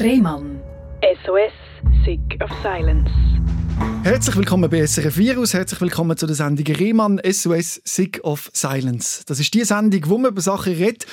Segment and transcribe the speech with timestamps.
[0.00, 0.60] Rehmann.
[1.24, 1.52] SOS,
[2.04, 3.10] Sick of Silence.
[4.04, 9.24] Herzlich willkommen bei SRF Virus, herzlich willkommen zu der Sendung Rehmann SOS Sick of Silence.
[9.26, 11.04] Das ist die Sendung, wo man über Sachen redet,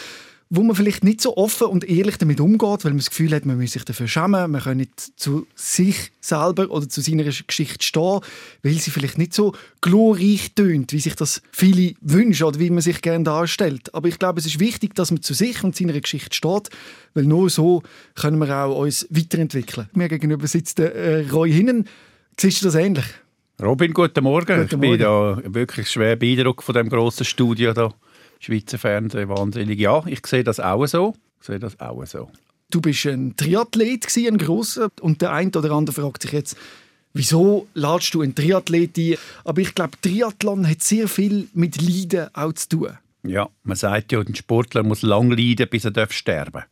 [0.49, 3.45] wo man vielleicht nicht so offen und ehrlich damit umgeht, weil man das Gefühl hat,
[3.45, 7.83] man muss sich dafür schämen, man kann nicht zu sich selber oder zu seiner Geschichte
[7.83, 8.19] stehen,
[8.61, 12.81] weil sie vielleicht nicht so glorreich tönt, wie sich das viele wünschen oder wie man
[12.81, 13.93] sich gerne darstellt.
[13.95, 16.69] Aber ich glaube, es ist wichtig, dass man zu sich und seiner Geschichte steht,
[17.15, 17.81] weil nur so
[18.13, 19.89] können wir auch uns weiterentwickeln.
[19.93, 21.87] Mir gegenüber sitzt der äh, Roy Hinnen.
[22.39, 23.05] Siehst du das ähnlich?
[23.61, 24.61] Robin, guten Morgen.
[24.61, 27.93] Guten ich bin da wirklich schwer beeindruckt von dem grossen Studio da.
[28.39, 29.79] Schweizer Fernsehen, wahnsinnig.
[29.79, 31.15] Ja, ich sehe das auch so.
[31.39, 32.29] Ich sehe das auch so.
[32.71, 36.57] Du bist ein Triathlet, ein grosser, und der eine oder andere fragt sich jetzt,
[37.13, 39.15] wieso ladest du einen Triathlet ein?
[39.43, 42.97] Aber ich glaube, Triathlon hat sehr viel mit Leiden auch zu tun.
[43.23, 46.65] Ja, man sagt ja, ein Sportler muss lang leiden, bis er sterben darf.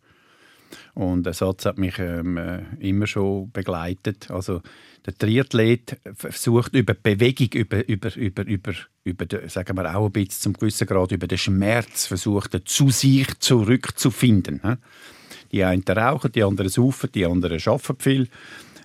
[0.93, 4.29] Und der Satz hat mich ähm, äh, immer schon begleitet.
[4.29, 4.61] Also
[5.05, 10.11] der Triathlet versucht über Bewegung, über, über, über, über, über den, sagen wir auch ein
[10.11, 14.61] bisschen zum gewissen Grad, über den Schmerz versucht er zu sich zurückzufinden.
[15.51, 18.27] Die einen rauchen, die anderen saufen, die anderen arbeiten viel.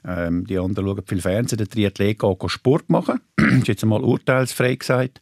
[0.04, 1.58] Ähm, die anderen schauen viel Fernsehen.
[1.58, 3.20] Der Triathlet geht Sport machen.
[3.36, 5.20] das ist jetzt einmal urteilsfrei gesagt.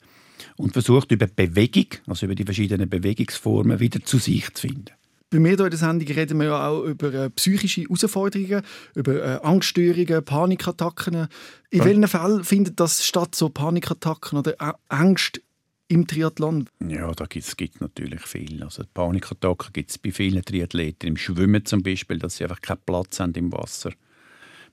[0.57, 4.96] Und versucht über Bewegung, also über die verschiedenen Bewegungsformen, wieder zu sich zu finden.
[5.31, 8.63] Bei mir hier in der Sendung reden wir ja auch über äh, psychische Herausforderungen,
[8.95, 11.27] über äh, Angststörungen, Panikattacken.
[11.71, 11.85] In ja.
[11.85, 14.55] welchen Fällen findet das statt, so Panikattacken oder
[14.89, 15.41] Ängste
[15.89, 16.69] im Triathlon?
[16.87, 18.63] Ja, da gibt es natürlich viel.
[18.63, 21.09] Also Panikattacken gibt es bei vielen Triathleten.
[21.09, 23.91] Im Schwimmen zum Beispiel, dass sie einfach keinen Platz haben im Wasser.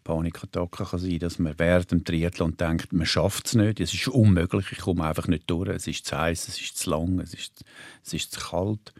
[0.03, 4.07] Panikattacken kann sein, dass man während dem Triathlon denkt, man schafft es nicht, es ist
[4.09, 7.33] unmöglich, ich komme einfach nicht durch, es ist zu heiß, es ist zu lang, es
[7.33, 7.63] ist,
[8.03, 8.93] es ist zu kalt.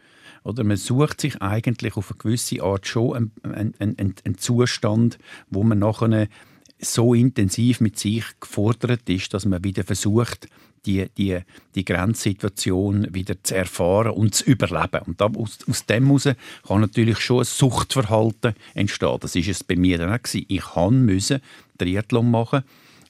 [0.44, 5.18] Oder man sucht sich eigentlich auf eine gewisse Art schon einen, einen, einen, Zustand,
[5.50, 6.28] wo man nachher
[6.78, 10.48] so intensiv mit sich gefordert ist, dass man wieder versucht,
[10.84, 11.40] die, die,
[11.74, 15.00] die Grenzsituation wieder zu erfahren und zu überleben.
[15.06, 16.28] Und da, aus, aus dem heraus
[16.66, 19.16] kann natürlich schon ein Suchtverhalten entstehen.
[19.20, 20.44] Das ist es bei mir dann auch gewesen.
[20.48, 21.40] Ich musste
[21.78, 22.64] Triathlon machen,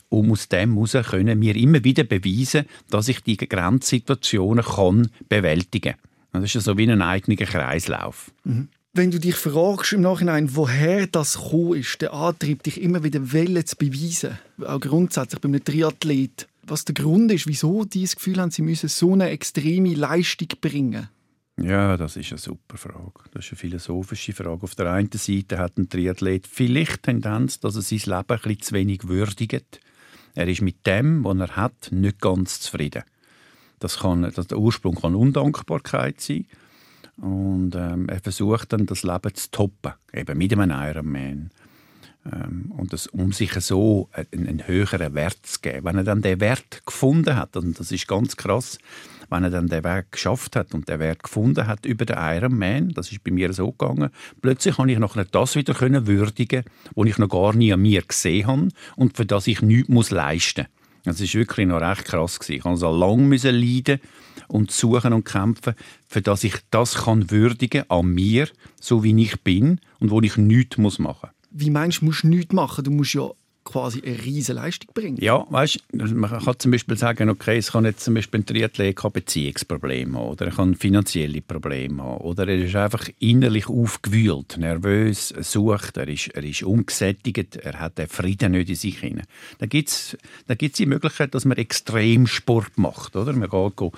[0.08, 5.94] um aus dem heraus können wir immer wieder beweisen, dass ich die Grenzsituationen kann bewältigen
[5.94, 6.13] kann.
[6.34, 8.32] Das ist ja so wie ein eigener Kreislauf.
[8.42, 8.68] Mhm.
[8.92, 13.32] Wenn du dich fragst im Nachhinein, woher das gekommen ist, der Antrieb, dich immer wieder
[13.32, 18.16] Welle zu beweisen, auch grundsätzlich bei einem Triathlet, was der Grund ist, wieso die das
[18.16, 21.08] Gefühl haben, sie müssen so eine extreme Leistung bringen?
[21.60, 23.30] Ja, das ist eine super Frage.
[23.32, 24.62] Das ist eine philosophische Frage.
[24.62, 28.60] Auf der einen Seite hat ein Triathlet vielleicht Tendenz, dass er sein Leben ein bisschen
[28.60, 29.80] zu wenig würdigt.
[30.34, 33.04] Er ist mit dem, was er hat, nicht ganz zufrieden.
[33.78, 36.46] Das kann, das, der Ursprung kann Undankbarkeit sein.
[37.16, 41.50] Und ähm, er versucht dann, das Leben zu toppen, eben mit einem Ironman.
[42.30, 45.84] Ähm, und das, um sich so einen, einen, höheren Wert zu geben.
[45.84, 48.78] Wenn er dann den Wert gefunden hat, und das ist ganz krass,
[49.30, 52.90] wenn er dann den Weg geschafft hat und den Wert gefunden hat über den Ironman,
[52.90, 56.64] das ist bei mir so gegangen, plötzlich kann ich nicht das wieder würdigen,
[56.94, 60.66] was ich noch gar nie an mir gesehen habe und für das ich nichts leisten
[61.04, 62.58] Das ist wirklich noch recht krass gewesen.
[62.58, 64.00] Ich musste so lange leiden
[64.48, 65.74] und suchen und kämpfen,
[66.08, 68.48] für dass ich das kann würdigen an mir,
[68.80, 71.18] so wie ich bin und wo ich nichts machen muss.
[71.50, 72.84] Wie meinst du, musst du nichts machen?
[72.84, 73.30] Du musst ja
[73.64, 75.16] quasi eine riesige Leistung bringen.
[75.20, 79.04] Ja, weißt, man kann zum Beispiel sagen, okay, es kann jetzt zum Beispiel ein Triathlet
[79.04, 84.58] ein Beziehungsproblem haben oder er kann finanzielle Probleme haben oder er ist einfach innerlich aufgewühlt,
[84.58, 88.98] nervös, sucht, er ist, er ist ungesättigt, er hat den Frieden nicht in sich.
[89.58, 90.16] Da gibt es
[90.76, 93.32] die Möglichkeit, dass man Extremsport macht, oder?
[93.32, 93.92] Man geht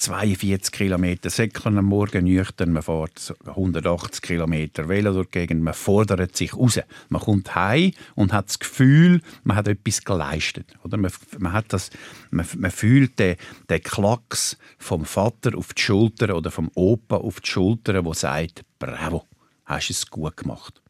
[0.00, 5.74] 42 Kilometer säckeln am Morgen nüchtern, man fährt 180 Kilometer Velo durch die Gegend, man
[5.74, 6.80] fordert sich raus.
[7.10, 10.74] Man kommt heim und hat das Gefühl, man hat etwas geleistet.
[10.84, 10.96] Oder?
[10.96, 11.90] Man, man, hat das,
[12.30, 13.36] man, man fühlt den,
[13.68, 18.62] den Klacks vom Vater auf die Schulter oder vom Opa auf die Schulter, wo sagt,
[18.78, 19.26] bravo,
[19.66, 20.80] hast es gut gemacht.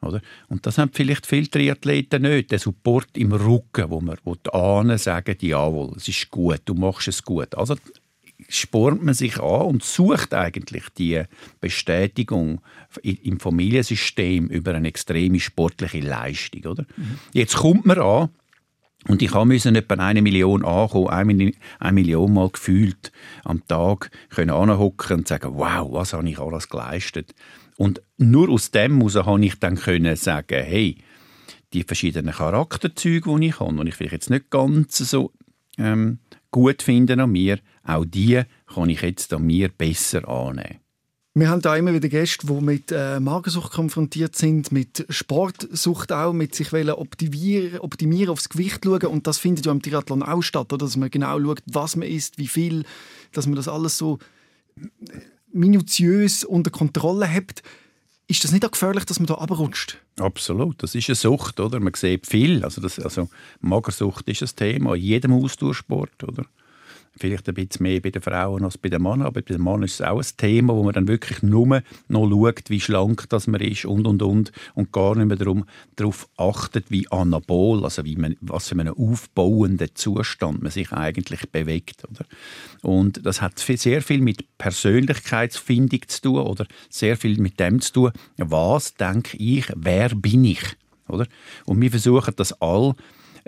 [0.00, 0.20] Oder?
[0.48, 4.52] Und das haben vielleicht viele Triathleten nicht, den Support im Rücken, wo man wo die
[4.52, 7.54] Ahnen sagen, jawohl, es ist gut, du machst es gut.
[7.54, 7.76] Also
[8.48, 11.22] spornt man sich an und sucht eigentlich die
[11.60, 12.60] Bestätigung
[13.02, 16.64] im Familiensystem über eine extreme sportliche Leistung.
[16.64, 16.84] Oder?
[16.96, 17.18] Mhm.
[17.32, 18.28] Jetzt kommt man an
[19.06, 23.12] und ich musste etwa eine Million ankommen, eine, eine Million Mal gefühlt
[23.44, 27.34] am Tag können anhocken und sagen, wow, was habe ich alles geleistet.
[27.76, 30.98] Und nur aus dem heraus konnte ich dann können sagen, hey,
[31.72, 35.32] die verschiedenen Charakterzüge, die ich habe, und ich vielleicht jetzt nicht ganz so
[35.76, 36.18] ähm,
[36.50, 40.80] gut finde an mir, auch die kann ich jetzt an mir besser annehmen.
[41.34, 46.32] Wir haben da immer wieder Gäste, die mit äh, Magersucht konfrontiert sind, mit Sportsucht auch,
[46.32, 49.06] mit sich optimieren, optimieren, aufs Gewicht schauen.
[49.06, 50.86] Und das findet ja im Triathlon auch statt, oder?
[50.86, 52.84] dass man genau schaut, was man isst, wie viel,
[53.30, 54.18] dass man das alles so
[55.52, 57.62] minutiös unter Kontrolle hat.
[58.30, 59.96] Ist das nicht auch gefährlich, dass man da abrutscht?
[60.20, 61.80] Absolut, das ist eine Sucht, oder?
[61.80, 62.62] Man sieht viel.
[62.62, 63.30] Also, das, also
[63.60, 66.44] Magersucht ist ein Thema in jedem Ausdauersport, oder?
[67.18, 69.84] Vielleicht ein bisschen mehr bei den Frauen als bei den Männern, aber bei den Männern
[69.84, 73.46] ist es auch ein Thema, wo man dann wirklich nur noch schaut, wie schlank das
[73.46, 75.64] man ist und und und und gar nicht mehr darum,
[75.96, 81.50] darauf achtet, wie anabol, also wie man, was für einen aufbauenden Zustand man sich eigentlich
[81.50, 82.04] bewegt.
[82.08, 82.24] Oder?
[82.82, 87.92] Und das hat sehr viel mit Persönlichkeitsfindung zu tun oder sehr viel mit dem zu
[87.92, 90.62] tun, was denke ich, wer bin ich?
[91.08, 91.26] Oder?
[91.64, 92.94] Und wir versuchen das all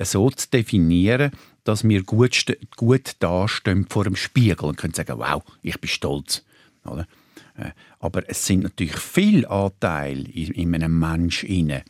[0.03, 1.31] so zu definieren,
[1.65, 2.45] dass wir gut,
[2.77, 6.45] gut dastehen vor dem Spiegel und können sagen, wow, ich bin stolz.
[6.85, 7.07] Oder?
[7.57, 11.83] Äh, aber es sind natürlich viele Anteile in, in einem Menschen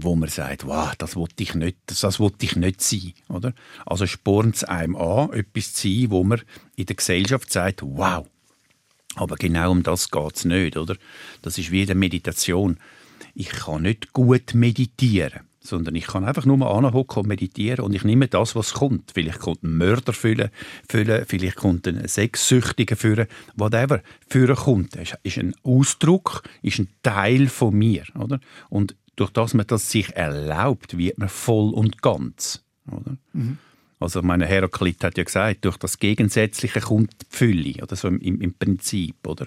[0.00, 3.52] wo man sagt, wow, das wollte ich nicht, das, das wollte ich nicht sein, oder?
[3.84, 6.42] Also spornt es einem an, etwas zu sein, wo man
[6.76, 8.24] in der Gesellschaft sagt, wow.
[9.16, 10.96] Aber genau um das geht es nicht, oder?
[11.42, 12.78] Das ist wie in der Meditation.
[13.34, 17.94] Ich kann nicht gut meditieren sondern ich kann einfach nur mal anhocken und meditieren und
[17.94, 19.12] ich nehme das, was kommt.
[19.14, 20.50] Vielleicht kommt ein Mörder füllen,
[20.88, 24.96] füllen vielleicht kommt ein Sexsüchtiger führen, whatever führen kommt.
[24.96, 28.40] Das ist ein Ausdruck, ist ein Teil von mir, oder?
[28.68, 33.16] Und durch das man das sich erlaubt, wird man voll und ganz, oder?
[33.32, 33.58] Mhm.
[34.00, 38.40] Also meine Heraklit hat ja gesagt, durch das Gegensätzliche kommt die Fülle, oder so im,
[38.40, 39.46] im Prinzip, oder?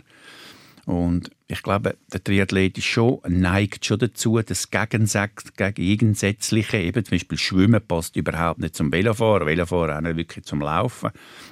[0.85, 7.37] Und ich glaube, der Triathlet ist schon, neigt schon dazu, das Gegensätzliche, eben zum Beispiel
[7.37, 11.09] Schwimmen passt überhaupt nicht zum Velofahren, Velofahren auch nicht wirklich zum Laufen.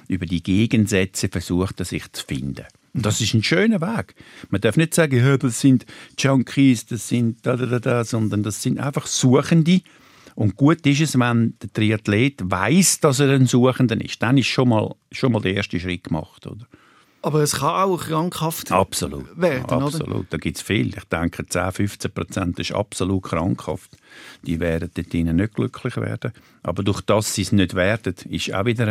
[0.08, 2.64] Über die Gegensätze versucht er sich zu finden.
[2.94, 4.14] Und das ist ein schöner Weg.
[4.48, 5.84] Man darf nicht sagen, ja, das sind
[6.18, 9.82] Junkies, das sind da, da, da, da, sondern das sind einfach Suchende.
[10.34, 14.22] Und gut ist es, wenn der Triathlet weiß, dass er ein Suchender ist.
[14.22, 16.46] Dann ist schon mal, schon mal der erste Schritt gemacht.
[16.46, 16.66] Oder?
[17.22, 19.26] Aber es kann auch krankhaft absolut.
[19.38, 20.08] werden, absolut.
[20.08, 20.26] Oder?
[20.30, 20.88] Da gibt es viel.
[20.96, 23.90] Ich denke, 10, 15 Prozent ist absolut krankhaft.
[24.42, 26.32] Die werden dort nicht glücklich werden.
[26.62, 28.86] Aber durch das sie es nicht werden, ist auch wieder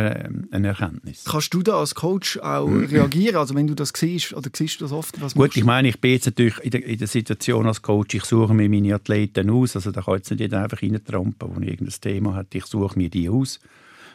[0.50, 1.24] eine Erkenntnis.
[1.24, 3.36] Kannst du da als Coach auch reagieren?
[3.36, 5.20] Also wenn du das siehst, oder siehst du das oft?
[5.20, 8.14] Was Gut, ich meine, ich bin jetzt natürlich in der, in der, Situation als Coach,
[8.14, 9.74] ich suche mir meine Athleten aus.
[9.74, 12.54] Also da kann jetzt nicht jeder einfach reintrampen, wo irgendein Thema hat.
[12.54, 13.58] Ich suche mir die aus.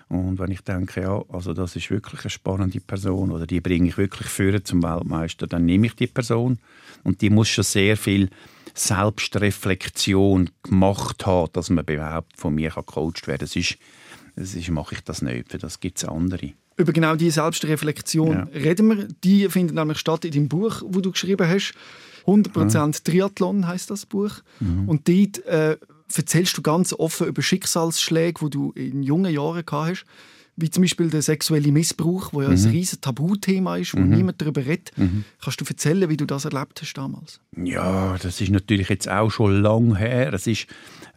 [0.07, 3.87] Und wenn ich denke, ja, also das ist wirklich eine spannende Person oder die bringe
[3.87, 6.59] ich wirklich für zum Weltmeister, dann nehme ich die Person
[7.03, 8.29] und die muss schon sehr viel
[8.75, 13.47] Selbstreflexion gemacht haben, dass man überhaupt von mir gecoacht werden kann.
[13.47, 13.77] Das ist,
[14.35, 16.53] das ist, mache ich das nicht, für das gibt es andere.
[16.77, 18.43] Über genau diese Selbstreflexion ja.
[18.53, 19.07] reden wir.
[19.23, 21.73] Die findet nämlich statt in dem Buch, wo du geschrieben hast.
[22.25, 22.91] 100% mhm.
[22.91, 24.31] Triathlon heißt das Buch.
[24.59, 24.89] Mhm.
[24.89, 25.77] Und dort äh,
[26.13, 30.05] erzählst du ganz offen über Schicksalsschläge, die du in jungen Jahren gehabt hast,
[30.57, 32.55] wie zum Beispiel der sexuelle Missbrauch, wo ja mhm.
[32.55, 34.09] ein riesiges Tabuthema ist, wo mhm.
[34.09, 34.91] niemand darüber redet.
[34.97, 35.25] Mhm.
[35.41, 37.41] Kannst du erzählen, wie du das erlebt hast damals?
[37.57, 40.33] Ja, das ist natürlich jetzt auch schon lang her.
[40.33, 40.67] Es ist,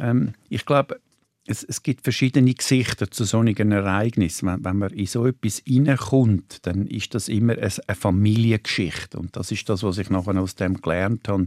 [0.00, 1.00] ähm, ich glaube,
[1.46, 4.42] es, es, gibt verschiedene Gesichter zu so einem Ereignis.
[4.42, 9.18] Wenn, wenn man in so etwas hineinkommt, dann ist das immer eine, eine Familiengeschichte.
[9.18, 11.46] Und das ist das, was ich nachher aus dem gelernt habe.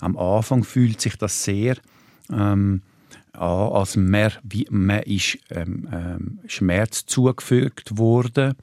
[0.00, 1.76] Am Anfang fühlt sich das sehr
[2.32, 2.82] ähm,
[3.32, 8.56] als mehr, wie, mehr ist ähm, ähm, Schmerz zugefügt wurde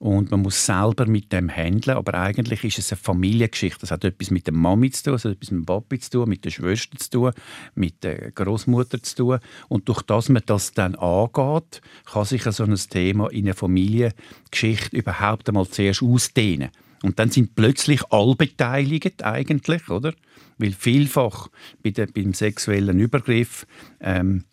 [0.00, 3.80] und man muss selber mit dem handeln, aber eigentlich ist es eine Familiengeschichte.
[3.82, 6.10] Das hat etwas mit der Mami zu tun, das hat etwas mit dem Papi zu
[6.10, 7.32] tun, mit der Schwester zu tun,
[7.74, 9.38] mit der Großmutter zu tun
[9.68, 14.96] und durch das man das dann angeht, kann sich so ein Thema in einer Familiengeschichte
[14.96, 16.70] überhaupt einmal zuerst ausdehnen.
[17.02, 20.12] Und dann sind plötzlich alle beteiligt eigentlich, oder?
[20.58, 21.48] Weil vielfach
[21.82, 23.66] bei der, beim sexuellen Übergriff
[24.00, 24.44] ähm,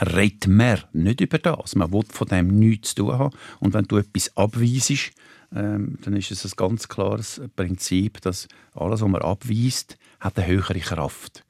[0.00, 1.74] redet man nicht über das.
[1.74, 3.36] Man will von dem nichts zu tun haben.
[3.58, 5.10] Und wenn du etwas abweisst,
[5.52, 10.46] ähm, dann ist es ein ganz klares Prinzip, dass alles, was man abweist, hat eine
[10.46, 11.44] höhere Kraft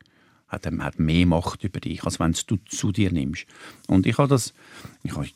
[0.50, 3.46] hat, hat mehr Macht über dich, als wenn du zu dir nimmst.
[3.86, 4.52] Und ich habe das,
[5.02, 5.28] ich habe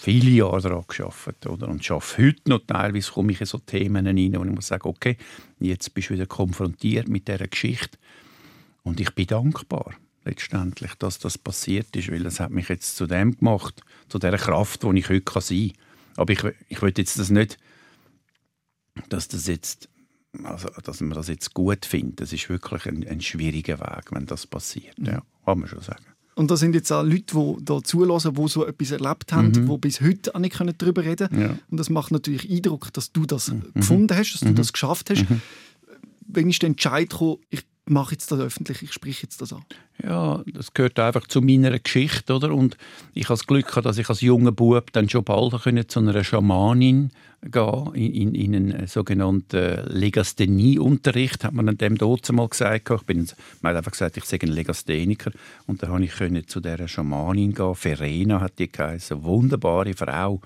[0.00, 1.68] viele Jahre daran geschafft, oder?
[1.68, 4.88] Und schaffe heute noch teilweise, komme ich in so Themen rein, wo ich muss sagen,
[4.88, 5.16] okay,
[5.58, 7.98] jetzt bist du wieder konfrontiert mit dieser Geschichte.
[8.82, 9.94] Und ich bin dankbar,
[10.24, 14.36] letztendlich, dass das passiert ist, weil es hat mich jetzt zu dem gemacht, zu der
[14.36, 15.82] Kraft, die ich heute sein kann.
[16.16, 17.58] Aber ich, ich will jetzt das nicht,
[19.08, 19.88] dass das jetzt
[20.44, 24.26] also, dass man das jetzt gut findet, das ist wirklich ein, ein schwieriger Weg, wenn
[24.26, 24.98] das passiert.
[24.98, 25.06] Mhm.
[25.06, 26.04] Ja, kann man schon sagen.
[26.34, 29.68] Und da sind jetzt auch Leute, die da zulassen, die so etwas erlebt haben, mhm.
[29.68, 31.40] die bis heute auch nicht darüber reden können.
[31.40, 31.58] Ja.
[31.68, 33.72] Und das macht natürlich Eindruck, dass du das mhm.
[33.74, 34.54] gefunden hast, dass du mhm.
[34.54, 35.28] das geschafft hast.
[35.28, 35.42] Mhm.
[36.28, 39.64] Wann ist der Entscheid gekommen, ich mache jetzt das öffentlich, ich spreche jetzt das an?
[40.02, 42.52] Ja, das gehört einfach zu meiner Geschichte, oder?
[42.54, 42.76] Und
[43.14, 45.52] ich habe das Glück gehabt, dass ich als junger Bub dann schon bald
[45.90, 47.10] zu einer Schamanin
[47.42, 52.90] gehen in, in, in einen sogenannten Legasthenie-Unterricht, hat man an dem dort mal gesagt.
[52.90, 53.28] Ich bin,
[53.60, 55.30] man hat einfach gesagt, ich sei ein Legastheniker.
[55.66, 57.74] Und dann konnte ich zu dieser Schamanin gehen.
[57.74, 60.40] Verena hat die geheißen, wunderbare Frau.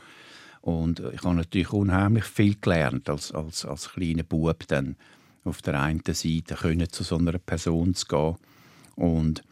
[0.61, 4.97] Und ich habe natürlich unheimlich viel gelernt als, als, als kleiner Bub dann
[5.45, 8.37] auf der einen Seite können, zu so einer Person zu gehen.
[8.97, 9.43] Und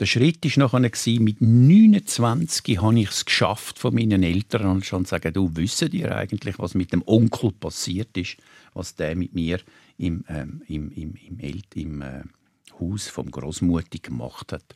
[0.00, 5.04] der Schritt war nachher, mit 29 habe ich es geschafft, von meinen Eltern und schon
[5.04, 8.36] sagen, du wisst ihr eigentlich, was mit dem Onkel passiert ist,
[8.72, 9.60] was der mit mir
[9.98, 12.22] im, ähm, im, im, im, im äh,
[12.80, 14.74] Haus vom Großmutti gemacht hat.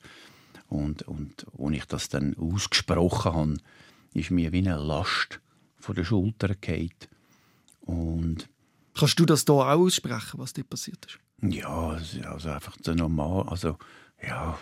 [0.69, 3.57] Und, und als ich das dann ausgesprochen habe,
[4.15, 5.41] ist mir wie eine Last
[5.81, 6.91] von der Schulter gefallen.
[7.81, 8.49] Und
[8.99, 11.19] Kannst du das hier auch aussprechen, was dir passiert ist?
[11.55, 13.49] Ja, also einfach normal.
[13.49, 13.79] Also,
[14.27, 14.59] ja,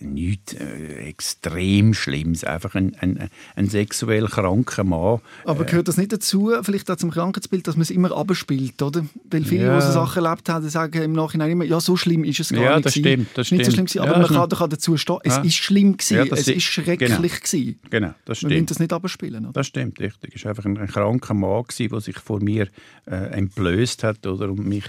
[0.00, 2.44] nichts äh, extrem Schlimmes.
[2.44, 5.20] Einfach ein, ein, ein sexuell kranker Mann.
[5.44, 9.04] Aber gehört das nicht dazu, vielleicht auch zum Krankheitsbild, dass man es immer abspielt, oder?
[9.30, 9.76] Weil viele, ja.
[9.76, 12.62] die so Sachen erlebt haben, sagen im Nachhinein immer, ja, so schlimm ist es gar
[12.62, 12.86] ja, nicht.
[12.86, 15.36] Das stimmt, das nicht so schlimm gewesen, aber ja, man kann, kann dazu stehen, es
[15.36, 15.42] ja.
[15.42, 17.22] ist schlimm gewesen, ja, es ist schrecklich genau.
[17.22, 17.78] gewesen.
[17.90, 18.50] Genau, das stimmt.
[18.50, 19.44] Man will das nicht abspielen.
[19.44, 19.52] Oder?
[19.52, 20.36] Das stimmt, richtig.
[20.36, 22.68] Es war einfach ein, ein kranker Mann, der sich vor mir
[23.06, 24.84] äh, entblößt hat oder, und mich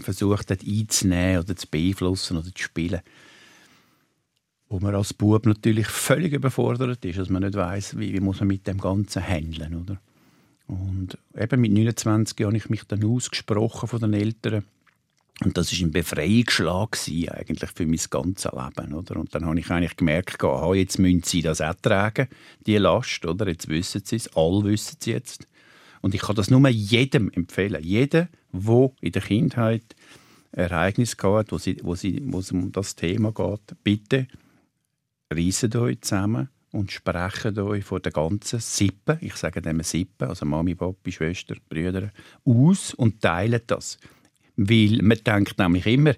[0.00, 3.00] versucht hat einzunehmen oder zu beeinflussen oder zu spielen
[4.74, 8.40] wo man als Bub natürlich völlig überfordert ist, dass man nicht weiß, wie, wie muss
[8.40, 10.00] man mit dem Ganzen handeln, oder?
[10.66, 14.64] Und eben mit 29 habe ich mich dann ausgesprochen von den Eltern
[15.44, 16.98] und das ist ein Befreiungsschlag
[17.30, 19.16] eigentlich für mein ganzes Leben, oder?
[19.16, 22.26] Und dann habe ich eigentlich gemerkt, aha, jetzt müssen sie das auch tragen,
[22.66, 23.46] die Last, oder?
[23.46, 25.46] Jetzt wissen sie es, alle wissen es jetzt.
[26.02, 29.84] Und ich kann das nur jedem empfehlen, jedem, der in der Kindheit
[30.50, 34.26] Ereignis hat, wo, sie, wo, sie, wo es um das Thema geht, bitte
[35.36, 40.44] reiset euch zusammen und sprechen euch von der ganzen Sippe, ich sage dem Sippe, also
[40.44, 42.10] Mami, Papi, Schwester, Brüder,
[42.44, 43.98] aus und teilt das.
[44.56, 46.14] Weil man denkt nämlich immer,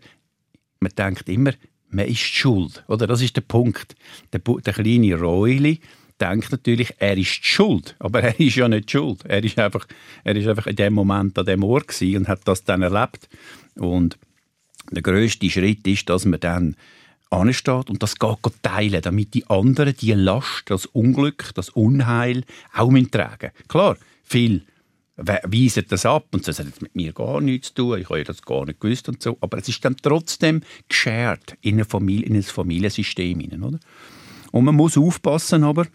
[0.81, 1.53] man denkt immer,
[1.91, 2.85] man ist schuld.
[2.89, 3.07] Oder?
[3.07, 3.95] Das ist der Punkt.
[4.33, 5.81] Der, der kleine Reuli
[6.21, 7.95] denkt natürlich, er ist schuld.
[7.99, 9.25] Aber er ist ja nicht schuld.
[9.25, 9.87] Er ist einfach,
[10.25, 13.29] er ist einfach in dem Moment an dem Ort und hat das dann erlebt.
[13.75, 14.19] Und
[14.91, 16.77] der größte Schritt ist, dass man dann
[17.31, 22.93] ansteht und das geht teilen, damit die anderen die Last, das Unglück, das Unheil auch
[23.11, 24.63] tragen Klar, viel
[25.17, 28.43] weisen das ab und das hat mit mir gar nichts zu tun, ich habe das
[28.43, 32.37] gar nicht gewusst und so, aber es ist dann trotzdem geshared in, eine Familie, in
[32.37, 33.79] ein Familiensystem hinein, oder?
[34.53, 35.87] Und man muss aufpassen aber,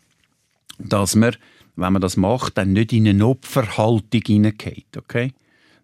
[0.79, 1.35] dass man,
[1.75, 5.33] wenn man das macht, dann nicht in eine Opferhaltung hineingeht, okay?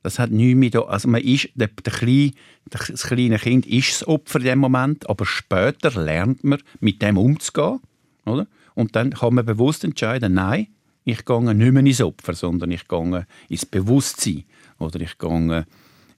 [0.07, 2.31] Das hat nichts mit, also man ist, der, der kleine,
[2.69, 7.17] das kleine Kind ist das Opfer in dem Moment, aber später lernt man, mit dem
[7.17, 7.81] umzugehen,
[8.25, 8.47] oder?
[8.73, 10.67] Und dann kann man bewusst entscheiden, nein,
[11.03, 14.45] ich gehe nicht mehr ins Opfer, sondern ich gehe ins Bewusstsein
[14.79, 15.65] oder ich gehe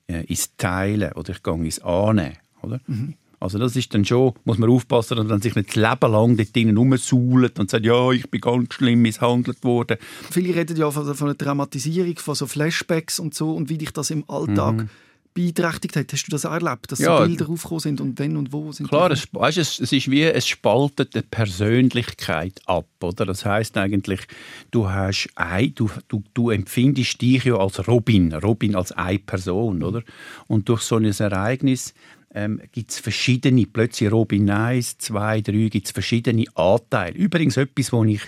[0.06, 2.82] äh, ins Teilen oder ich gehe ins Annehmen, oder?
[2.86, 3.16] Mhm.
[3.40, 6.38] Also das ist dann schon, muss man aufpassen, dass man sich nicht das Leben lang
[6.38, 9.98] dort drinnen rumsuhlt und sagt, ja, ich bin ganz schlimm misshandelt worden.
[10.30, 13.92] Viele reden ja von, von einer Dramatisierung, von so Flashbacks und so und wie dich
[13.92, 14.90] das im Alltag mhm
[15.34, 16.12] beeinträchtigt hat.
[16.12, 18.90] Hast du das erlebt, dass ja, so Bilder aufgekommen sind und wenn und wo sind
[18.90, 23.26] Klar, es, weißt, es, es ist wie es spaltet die Persönlichkeit ab, oder?
[23.26, 24.22] Das heißt eigentlich,
[24.72, 29.84] du hast ein, du, du, du empfindest dich ja als Robin, Robin als eine Person,
[29.84, 30.04] oder?
[30.48, 31.94] Und durch so ein Ereignis
[32.34, 37.16] ähm, gibt es verschiedene, plötzlich Robin 1, 2, 3, gibt es verschiedene Anteile.
[37.16, 38.22] Übrigens etwas, wo ich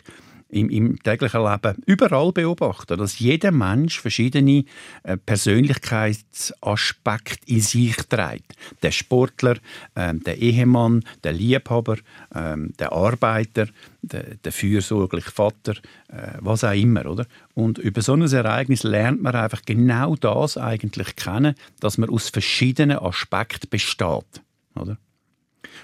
[0.51, 4.63] im, im täglichen Leben überall beobachten, dass jeder Mensch verschiedene
[5.03, 8.53] äh, Persönlichkeitsaspekte in sich trägt.
[8.83, 9.57] Der Sportler,
[9.95, 11.97] äh, der Ehemann, der Liebhaber,
[12.33, 13.67] äh, der Arbeiter,
[14.01, 15.73] der, der fürsorgliche Vater,
[16.09, 17.25] äh, was auch immer, oder?
[17.53, 22.29] Und über so ein Ereignis lernt man einfach genau das eigentlich kennen, dass man aus
[22.29, 24.41] verschiedenen Aspekten besteht,
[24.75, 24.97] oder?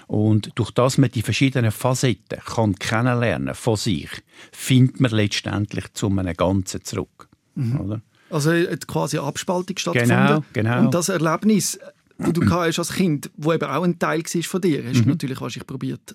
[0.08, 4.08] Und durch das man die verschiedenen Facetten kann kennenlernen von sich,
[4.52, 7.28] findet man letztendlich zu einem Ganzen zurück.
[7.54, 7.80] Mhm.
[7.80, 8.00] Oder?
[8.30, 8.50] Also
[8.86, 10.26] quasi eine Abspaltung stattgefunden.
[10.26, 10.80] Genau, genau.
[10.80, 11.78] Und das Erlebnis,
[12.16, 15.02] das du hast als Kind, wo eben auch ein Teil war von dir, hast mhm.
[15.02, 16.14] du natürlich wahrscheinlich probiert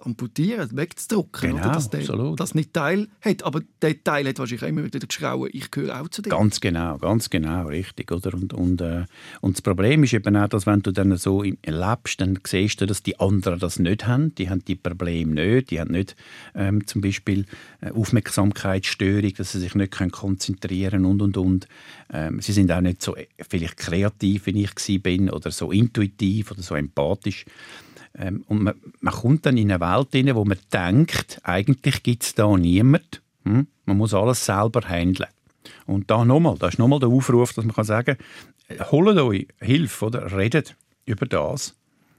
[0.00, 1.50] amputieren, wegzudrücken.
[1.50, 1.72] Genau, oder?
[1.72, 2.40] Dass der absolut.
[2.40, 3.42] das nicht Teil hat.
[3.44, 6.30] Aber der Teil hat wahrscheinlich immer wieder geschrauen, ich gehöre auch zu dem.
[6.30, 8.10] Ganz genau, ganz genau, richtig.
[8.12, 8.34] Oder?
[8.34, 9.04] Und, und, äh,
[9.40, 12.86] und das Problem ist eben auch, dass wenn du dann so lebst, dann siehst du,
[12.86, 14.34] dass die anderen das nicht haben.
[14.34, 15.70] Die haben die Probleme nicht.
[15.70, 16.16] Die haben nicht
[16.54, 17.46] ähm, zum Beispiel
[17.80, 21.68] äh, Aufmerksamkeitsstörung, dass sie sich nicht können konzentrieren und, und, und.
[22.12, 26.50] Ähm, sie sind auch nicht so äh, vielleicht kreativ, wie ich bin, oder so intuitiv
[26.50, 27.44] oder so empathisch.
[28.16, 32.22] Ähm, und man, man kommt dann in eine Welt hinein, wo man denkt, eigentlich gibt
[32.22, 33.22] es da niemand.
[33.44, 33.66] Hm?
[33.86, 35.28] Man muss alles selber handeln.
[35.86, 38.16] Und da nochmal, da ist nochmal der Aufruf, dass man kann sagen
[38.68, 41.74] kann, holt euch Hilfe oder redet über das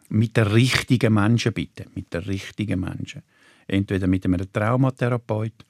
[0.10, 3.24] mit den richtigen Menschen bitte, mit den richtigen Menschen.
[3.68, 5.66] Entweder mit einem Traumatherapeut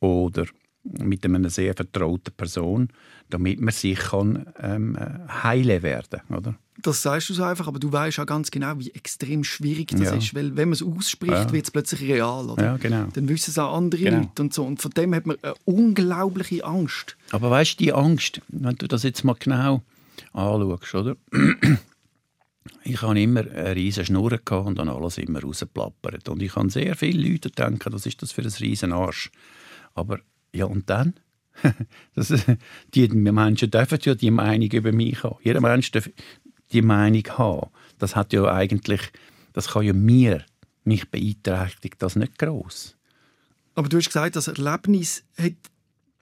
[0.00, 0.44] oder
[0.82, 2.88] mit einer sehr vertrauten Person,
[3.28, 4.96] damit man sich kann, ähm,
[5.42, 6.54] heilen werden oder?
[6.82, 10.00] Das sagst du so einfach, aber du weißt auch ganz genau, wie extrem schwierig das
[10.00, 10.14] Ja.
[10.14, 10.34] ist.
[10.34, 11.52] Weil wenn man es ausspricht, Ja.
[11.52, 12.48] wird es plötzlich real.
[12.48, 12.64] Oder?
[12.64, 13.08] Ja, genau.
[13.12, 14.20] Dann wissen es auch andere Genau.
[14.20, 14.64] Leute und so.
[14.64, 17.18] Und von dem hat man eine unglaubliche Angst.
[17.32, 19.82] Aber weißt du, die Angst, wenn du das jetzt mal genau
[20.32, 21.16] anschaust, oder?
[22.84, 26.30] Ich habe immer eine riesige Schnur und dann alles immer rausgeplappert.
[26.30, 29.30] Und ich habe sehr viele Leute denken, was ist das für ein riesen Arsch.
[29.94, 30.18] Aber
[30.54, 31.14] ja, und dann?
[32.14, 32.32] das,
[32.94, 35.36] die Menschen dürfen ja die Meinung über mich haben.
[35.42, 36.08] Jeder Mensch darf
[36.72, 37.70] die Meinung haben.
[37.98, 39.00] Das hat ja eigentlich,
[39.52, 40.44] das kann ja mir,
[40.84, 42.96] mich beeinträchtigt das nicht groß.
[43.74, 45.54] Aber du hast gesagt, das Erlebnis hat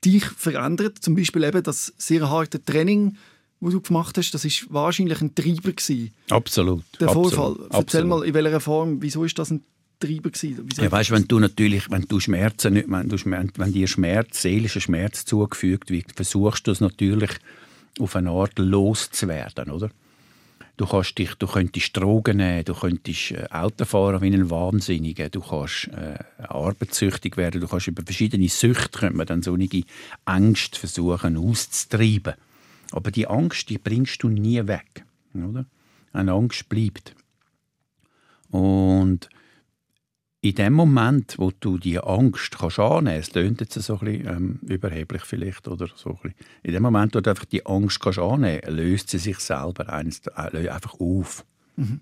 [0.04, 0.98] dich verändert.
[0.98, 3.16] Zum Beispiel eben das sehr harte Training,
[3.60, 6.84] das du gemacht hast, das ist wahrscheinlich ein Treiber gewesen, Absolut.
[7.00, 7.64] der absolut, Vorfall.
[7.64, 8.08] Erzähl absolut.
[8.08, 9.64] mal, in welcher Form, wieso ist das ein
[9.98, 10.68] Treiber gewesen?
[10.76, 14.80] Ja, weißt, wenn du natürlich, wenn du Schmerzen nicht, wenn, du wenn dir Schmerz, seelischer
[14.80, 17.30] Schmerz zugefügt wird, versuchst du es natürlich
[17.98, 19.90] auf eine Art loszuwerden, oder?
[20.76, 25.28] Du kannst dich, du könntest Drogen nehmen, du könntest äh, Auto fahren wie ein Wahnsinniger,
[25.28, 29.82] du kannst äh, arbeitssüchtig werden, du kannst über verschiedene Süchte könnte man dann solche
[30.24, 32.34] Ängste versuchen auszutreiben.
[32.92, 35.66] Aber die Angst, die bringst du nie weg, oder?
[36.12, 37.14] Eine Angst bleibt.
[38.50, 39.28] Und
[40.48, 44.26] in dem Moment, wo du die Angst kannst annehmen, es klingt jetzt so ein bisschen
[44.28, 46.34] ähm, überheblich vielleicht oder so ein bisschen.
[46.62, 50.22] In dem Moment, wo du einfach die Angst kannst annehmen, löst sie sich selber eines,
[50.36, 51.44] äh, einfach auf.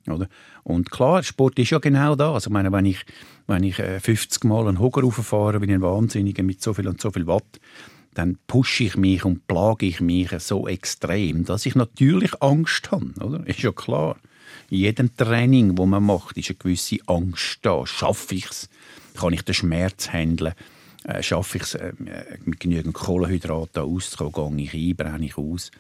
[0.09, 0.29] Oder?
[0.63, 2.33] Und klar, Sport ist ja genau das.
[2.33, 3.05] Also, ich meine, wenn ich,
[3.47, 7.01] wenn ich äh, 50 Mal einen Hocker rauffahre, wie ein Wahnsinniger mit so viel und
[7.01, 7.61] so viel Watt,
[8.15, 13.13] dann pushe ich mich und plage ich mich so extrem, dass ich natürlich Angst habe.
[13.21, 13.47] Oder?
[13.47, 14.17] Ist ja klar.
[14.71, 17.87] In jedem Training, wo man macht, ist eine gewisse Angst da.
[17.87, 18.69] Schaffe ich es?
[19.15, 20.55] Kann ich den Schmerz handeln?
[21.05, 21.93] Äh, schaffe ich es, äh,
[22.45, 24.59] mit genügend Kohlenhydraten auszukommen?
[24.59, 24.97] Gehe ich ein?
[24.97, 25.71] Brenne ich aus?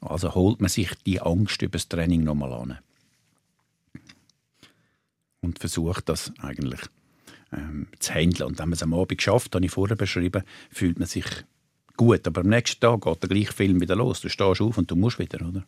[0.00, 2.78] Also holt man sich die Angst über das Training nochmal an.
[5.40, 6.80] Und versucht das eigentlich
[7.52, 8.48] ähm, zu handeln.
[8.48, 11.26] Und wenn man es am Abend schafft, habe ich vorher beschrieben, fühlt man sich
[11.98, 12.26] gut.
[12.26, 14.22] Aber am nächsten Tag geht der gleiche Film wieder los.
[14.22, 15.64] Du stehst auf und du musst wieder, oder?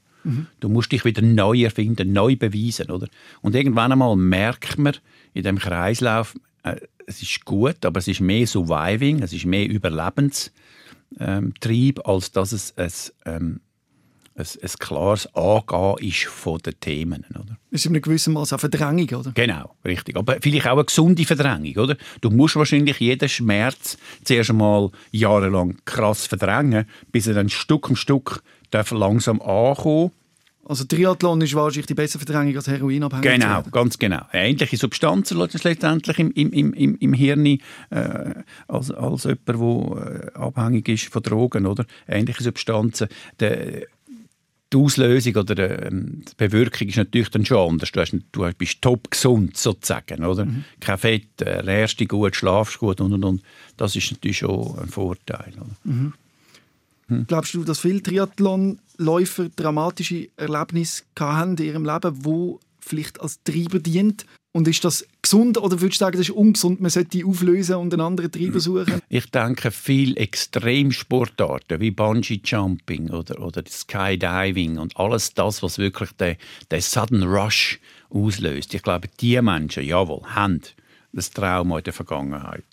[0.61, 3.09] Du musst dich wieder neu erfinden, neu beweisen, oder?
[3.43, 4.97] Und irgendwann einmal merkt man
[5.35, 9.69] in dem Kreislauf, äh, es ist gut, aber es ist mehr Surviving, es ist mehr
[9.69, 10.53] Überlebenstrieb,
[11.19, 12.93] ähm, als dass es ein,
[13.25, 13.61] ähm,
[14.41, 17.57] ein, ein klares Angehen ist von den Themen, oder?
[17.71, 19.33] ist in einem gewissen Maß eine Verdrängung, oder?
[19.33, 20.17] Genau, richtig.
[20.17, 21.97] Aber vielleicht auch eine gesunde Verdrängung, oder?
[22.21, 27.97] Du musst wahrscheinlich jeden Schmerz zuerst einmal jahrelang krass verdrängen, bis er dann Stück um
[27.97, 30.11] Stück darf langsam ankommen
[30.65, 33.41] Also Triathlon ist wahrscheinlich die bessere Verdrängung als Heroinabhängigkeit.
[33.41, 34.23] Genau, ganz genau.
[34.33, 37.59] Ähnliche Substanzen letztendlich im, im, im, im, im Hirn äh,
[38.69, 41.85] als, als jemand, der äh, abhängig ist von Drogen, oder?
[42.09, 43.09] Ähnliche Substanzen.
[43.39, 43.87] Der,
[44.73, 47.91] die Auslösung oder der, ähm, die Bewirkung ist natürlich dann schon anders.
[47.93, 50.47] Du, hast, du bist top gesund sozusagen, oder?
[50.81, 53.43] Kein Fett, äh, ernährst dich gut, schlafst gut und und und.
[53.77, 55.53] Das ist natürlich schon ein Vorteil.
[55.57, 56.13] Oder?
[57.27, 63.81] Glaubst du, dass viele Triathlonläufer dramatische Erlebnisse haben in ihrem Leben, wo vielleicht als Treiber
[63.81, 64.27] dient?
[64.53, 67.77] Und ist das gesund oder würdest du sagen, das ist ungesund, man sollte die auflösen
[67.77, 69.01] und einen anderen Treiber suchen?
[69.09, 76.13] Ich denke, viel Extremsportarten wie Bungee Jumping oder, oder Skydiving und alles das, was wirklich
[76.13, 76.37] den,
[76.71, 77.79] den Sudden Rush
[78.11, 78.75] auslöst.
[78.75, 80.61] Ich glaube, die Menschen, jawohl, haben
[81.13, 82.65] das Trauma in der Vergangenheit.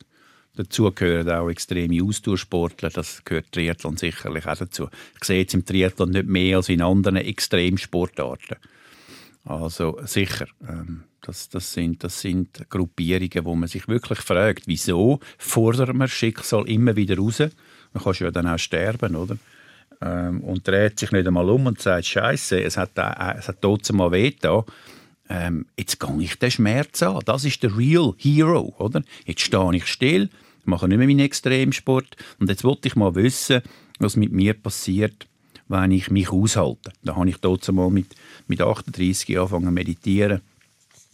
[0.55, 4.89] Dazu gehören auch extreme Ausdauersportler, das gehört Triathlon sicherlich auch dazu.
[5.19, 8.57] Ich sehe jetzt im Triathlon nicht mehr als in anderen Extremsportarten.
[9.45, 15.19] Also sicher, ähm, das, das, sind, das sind Gruppierungen, wo man sich wirklich fragt, wieso
[15.37, 17.39] fordert man das Schicksal immer wieder raus?
[17.93, 19.37] Man kann ja dann auch sterben, oder?
[20.01, 23.61] Ähm, und dreht sich nicht einmal um und sagt, Scheiße, es hat, äh, es hat
[23.61, 24.63] trotzdem mal weh da.
[25.29, 27.19] ähm, jetzt gehe ich den Schmerz an.
[27.25, 29.01] Das ist der Real Hero, oder?
[29.25, 30.29] Jetzt stehe ich still,
[30.65, 33.61] mache nicht mehr meinen Extremsport und jetzt wollte ich mal wissen,
[33.99, 35.27] was mit mir passiert,
[35.67, 36.93] wenn ich mich aushalte.
[37.03, 38.15] Da habe ich dort mal mit,
[38.47, 40.41] mit 38 angefangen zu meditieren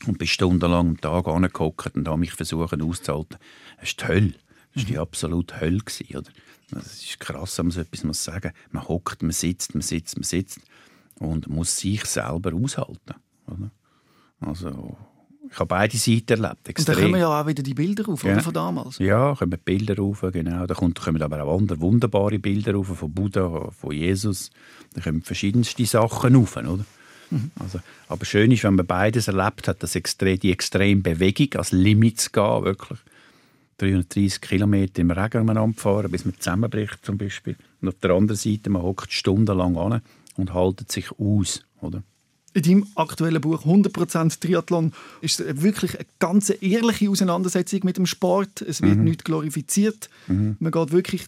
[0.08, 3.38] und bin stundenlang am Tag angehockt und habe mich versucht auszuhalten.
[3.80, 4.34] Das ist die Hölle.
[4.74, 5.82] Das war die absolute Hölle.
[6.10, 6.32] Oder?
[6.72, 10.18] Das ist krass, wenn man so etwas muss sagen Man hockt, man sitzt, man sitzt,
[10.18, 10.60] man sitzt
[11.20, 13.16] und muss sich selber aushalten.
[13.48, 13.72] Oder?
[14.40, 14.98] Also,
[15.50, 16.68] ich habe beide Seiten erlebt.
[16.68, 16.96] Extrem.
[16.96, 18.40] Und da kommen ja auch wieder die Bilder auf, ja.
[18.40, 18.98] von damals.
[18.98, 20.66] Ja, kommen Bilder auf, genau.
[20.66, 24.50] Da kommen aber auch andere wunderbare Bilder auf, von Buddha, von Jesus.
[24.94, 26.86] Da kommen verschiedenste Sachen auf, oder?
[27.34, 27.52] Mhm.
[27.60, 31.72] Also, aber schön ist, wenn man beides erlebt hat, dass extrem, die extreme Bewegung als
[31.72, 33.00] Limit zu gehen, wirklich.
[33.78, 37.56] 330 Kilometer im Regen umeinander fahren, bis man zusammenbricht zum Beispiel.
[37.82, 40.02] Und auf der anderen Seite, man hockt stundenlang an
[40.38, 42.04] und haltet sich aus, oder?
[42.54, 48.06] In deinem aktuellen Buch 100% Triathlon ist es wirklich eine ganz ehrliche Auseinandersetzung mit dem
[48.06, 48.62] Sport.
[48.62, 49.06] Es wird mhm.
[49.06, 50.08] nicht glorifiziert.
[50.28, 50.58] Mhm.
[50.60, 51.26] Man geht wirklich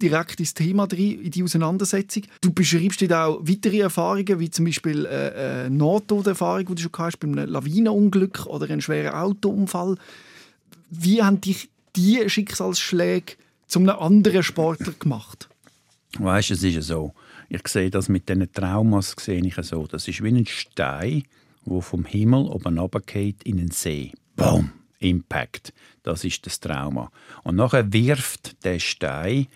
[0.00, 2.24] direkt ins Thema rein, in die Auseinandersetzung.
[2.40, 6.90] Du beschreibst dort auch weitere Erfahrungen, wie zum Beispiel äh, eine Nahtoderfahrung, die du schon
[6.98, 9.96] hast bei einem Lawinenunglück oder einem schweren Autounfall.
[10.90, 13.34] Wie haben dich diese Schicksalsschläge
[13.66, 15.48] zu einem anderen Sportler gemacht?
[16.18, 17.14] Weißt du, es ist ja so
[17.48, 19.86] ich sehe das mit diesen Traumas sehe ich so.
[19.86, 21.24] Das ist wie ein Stein,
[21.64, 24.12] der vom Himmel oben runterfällt in den See.
[24.36, 24.70] Boom!
[25.04, 25.72] Impact.
[26.02, 27.10] Das ist das Trauma.
[27.42, 29.46] Und nachher wirft der Stein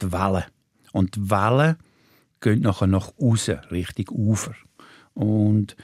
[0.00, 0.44] die Wellen.
[0.92, 1.76] Und die Wellen
[2.40, 4.54] gehen nachher nach außen, Richtung Ufer.
[5.14, 5.76] Und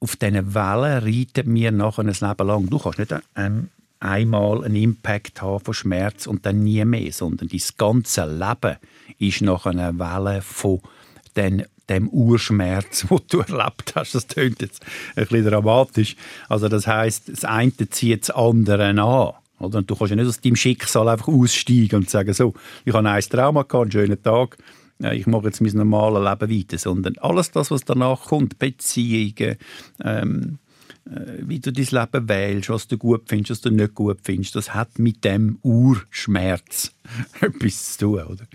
[0.00, 2.70] auf diesen Wellen reiten wir nachher ein Leben lang.
[2.70, 3.68] Du kannst nicht ähm,
[4.00, 8.76] einmal einen Impact haben von Schmerz und dann nie mehr, sondern dein ganze Leben
[9.18, 10.80] ist nach einer Welle von
[11.36, 14.14] den, dem Urschmerz, wo du erlebt hast.
[14.14, 14.82] Das klingt jetzt
[15.16, 16.16] ein bisschen dramatisch.
[16.48, 19.34] Also das heißt, das eine zieht das andere an.
[19.58, 19.82] Oder?
[19.82, 22.54] du kannst ja nicht aus deinem Schicksal einfach aussteigen und sagen, so,
[22.86, 24.56] ich habe ein Trauma gehabt, einen schönen Tag,
[25.12, 29.56] ich mache jetzt mein normales Leben weiter, sondern alles das, was danach kommt, Beziehungen,
[30.02, 30.58] ähm,
[31.06, 34.56] äh, wie du dein Leben wählst, was du gut findest, was du nicht gut findest,
[34.56, 36.92] das hat mit dem Urschmerz
[37.40, 38.24] etwas zu tun.
[38.24, 38.46] Oder?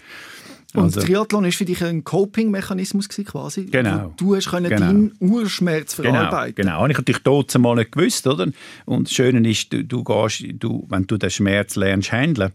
[0.76, 3.66] Und also, Triathlon ist für dich ein Coping-Mechanismus quasi?
[3.66, 4.14] Genau.
[4.18, 4.86] Du hast können genau.
[4.86, 6.56] deinen Urschmerz genau, verarbeiten.
[6.56, 6.88] Genau, genau.
[6.88, 8.48] Ich habe dort mal nicht gewusst, oder?
[8.86, 12.52] Und das Schöne ist, du, du gehst, du, wenn du den Schmerz lernst handeln,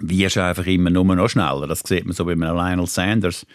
[0.00, 1.66] wirst du einfach immer nur noch schneller.
[1.66, 3.46] Das sieht man so bei einem Lionel Sanders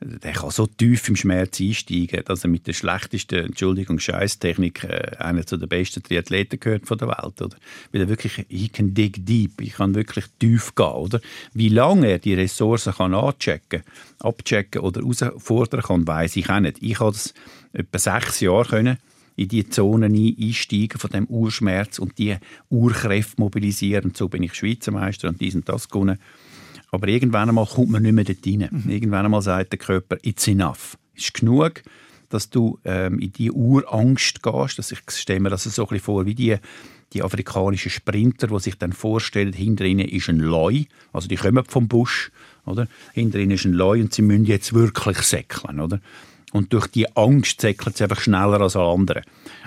[0.00, 5.16] der kann so tief im Schmerz einsteigen, dass er mit der schlechtesten, Entschuldigung, Scheißtechnik äh,
[5.18, 7.56] einer zu den besten Triathleten gehört von der Welt, oder?
[7.92, 11.20] Weil er wirklich, he can dig deep, ich kann wirklich tief gehen, oder?
[11.52, 13.82] Wie lange er die Ressourcen kann anchecken,
[14.20, 16.78] abchecken oder herausfordern kann, weiß ich auch nicht.
[16.80, 17.34] Ich habe das
[17.72, 18.98] etwa sechs Jahre können
[19.34, 22.36] in die Zonen einsteigen von dem Urschmerz und die
[22.70, 24.12] Urkräfte mobilisieren.
[24.14, 26.18] so bin ich Schweizer Meister und dies und das gewonnen.
[26.90, 28.68] Aber irgendwann einmal kommt man nicht mehr dort rein.
[28.70, 28.90] Mhm.
[28.90, 30.96] Irgendwann einmal sagt der Körper, it's enough.
[31.14, 31.82] Es ist genug,
[32.28, 34.78] dass du ähm, in die Urangst gehst.
[34.78, 36.56] Dass ich stelle mir das so ein bisschen vor, wie die,
[37.12, 41.64] die afrikanischen Sprinter, die sich dann vorstellen, hinter ihnen ist ein Leu, also die kommen
[41.66, 42.30] vom Busch,
[42.64, 42.86] oder?
[43.14, 46.00] Hinter ihnen ist ein Leu und sie müssen jetzt wirklich säckeln, oder?
[46.52, 49.22] Und durch die Angst säckeln sie einfach schneller als alle anderen.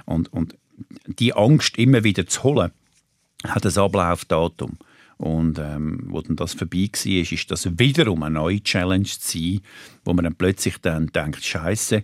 [0.05, 0.55] Und, und
[1.05, 2.71] die Angst immer wieder zu holen,
[3.43, 4.77] hat ein Ablaufdatum.
[5.21, 9.37] Und ähm, wo dann das vorbei war, ist, ist das wiederum eine neue Challenge zu
[9.37, 9.61] sein,
[10.03, 12.01] wo man dann plötzlich dann denkt, Scheiße,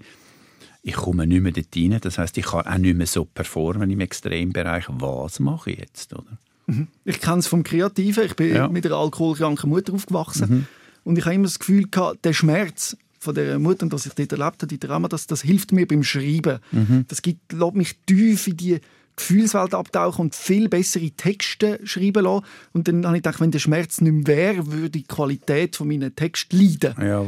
[0.84, 1.98] ich komme nicht mehr dort rein.
[2.00, 4.86] Das heißt, ich kann auch nicht mehr so performen im Extrembereich.
[4.90, 6.14] Was mache ich jetzt?
[6.14, 6.38] Oder?
[6.68, 6.90] Mhm.
[7.06, 8.24] Ich kenne es vom Kreativen.
[8.24, 8.68] Ich bin ja.
[8.68, 10.50] mit einer alkoholkranken Mutter aufgewachsen.
[10.50, 10.66] Mhm.
[11.04, 14.14] Und ich habe immer das Gefühl gehabt, der Schmerz von der Mutter, und dass ich
[14.14, 16.60] dort erlebt habe, die Drama, das, das hilft mir beim Schreiben.
[16.72, 17.06] Mhm.
[17.08, 18.80] Das gibt, lässt mich tief in die
[19.18, 22.46] Gefühlswelt abtauchen und viel bessere Texte schreiben lassen.
[22.72, 25.88] Und dann habe ich gedacht, wenn der Schmerz nicht mehr wäre, würde die Qualität von
[25.88, 26.96] meinen Texten leiden.
[27.02, 27.26] Ja.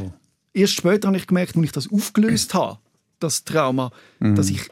[0.54, 2.78] Erst später habe ich gemerkt, als ich das aufgelöst habe,
[3.19, 4.36] das Trauma, mhm.
[4.36, 4.69] dass ich,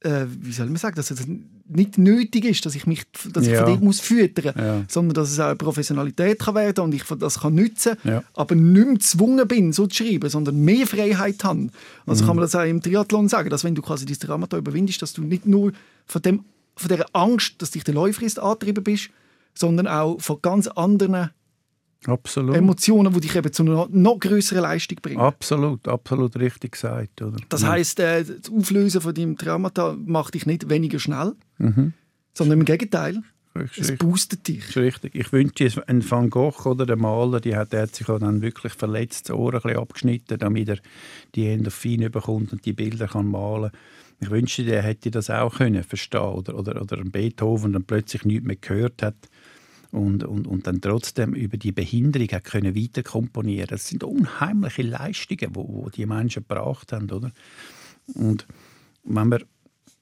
[0.00, 1.26] äh, wie soll man sagen, dass es
[1.68, 3.64] nicht nötig ist, dass ich mich dass ich ja.
[3.64, 4.84] von dem muss füttern ja.
[4.88, 8.24] sondern dass es auch eine Professionalität kann werden und ich das kann nutzen, ja.
[8.34, 11.68] aber nicht mehr gezwungen bin, so zu schreiben, sondern mehr Freiheit habe.
[12.06, 12.26] Also mhm.
[12.26, 15.12] kann man das auch im Triathlon sagen, dass wenn du quasi dieses Traumata überwindest, dass
[15.12, 15.72] du nicht nur
[16.06, 16.44] von dem
[16.78, 19.10] von der Angst, dass dich der Läuferist angetrieben bist,
[19.54, 21.30] sondern auch von ganz anderen
[22.06, 22.56] absolut.
[22.56, 25.20] Emotionen, die dich eben zu einer noch größeren Leistung bringen.
[25.20, 27.20] Absolut, absolut richtig gesagt.
[27.22, 27.36] Oder?
[27.48, 27.68] Das ja.
[27.68, 31.92] heißt, äh, das Auflösen von deinem Traumata macht dich nicht weniger schnell, mhm.
[32.34, 33.22] sondern im Gegenteil.
[33.76, 34.60] Es boostet dich.
[34.60, 35.14] Das ist richtig.
[35.16, 38.72] Ich wünsche einen Van Gogh oder der Maler, die hat, der hat sich dann wirklich
[38.72, 40.78] verletzt, das Ohr ein bisschen abgeschnitten, damit er
[41.34, 43.72] die Endorphine bekommt und die Bilder kann malen
[44.20, 48.24] Ich wünschte, der hätte das auch können verstehen oder, oder, oder ein Beethoven dann plötzlich
[48.24, 49.16] nichts mehr gehört hat
[49.90, 53.68] und, und, und dann trotzdem über die Behinderung hat können weiter komponieren.
[53.68, 57.32] Das sind unheimliche Leistungen, wo, wo die Menschen gebracht haben, oder?
[58.14, 58.46] Und
[59.04, 59.44] wenn man,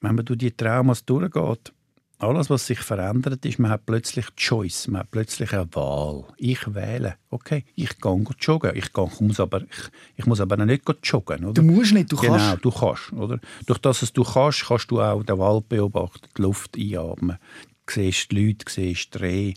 [0.00, 1.72] wenn man durch die Traumas durchgeht,
[2.18, 6.24] alles, was sich verändert, ist, man hat plötzlich Choice, man hat plötzlich eine Wahl.
[6.38, 7.16] Ich wähle.
[7.28, 8.72] Okay, ich gehe joggen.
[8.74, 11.44] Ich, gehe, ich, muss aber, ich, ich muss aber nicht joggen.
[11.44, 11.52] Oder?
[11.52, 12.64] Du musst nicht, du genau, kannst.
[12.64, 13.12] du kannst.
[13.12, 13.38] Oder?
[13.66, 17.36] Durch das, was du kannst, kannst du auch den Wald beobachten, die Luft einatmen.
[17.86, 19.54] Du siehst die Leute, siehst die Rehe,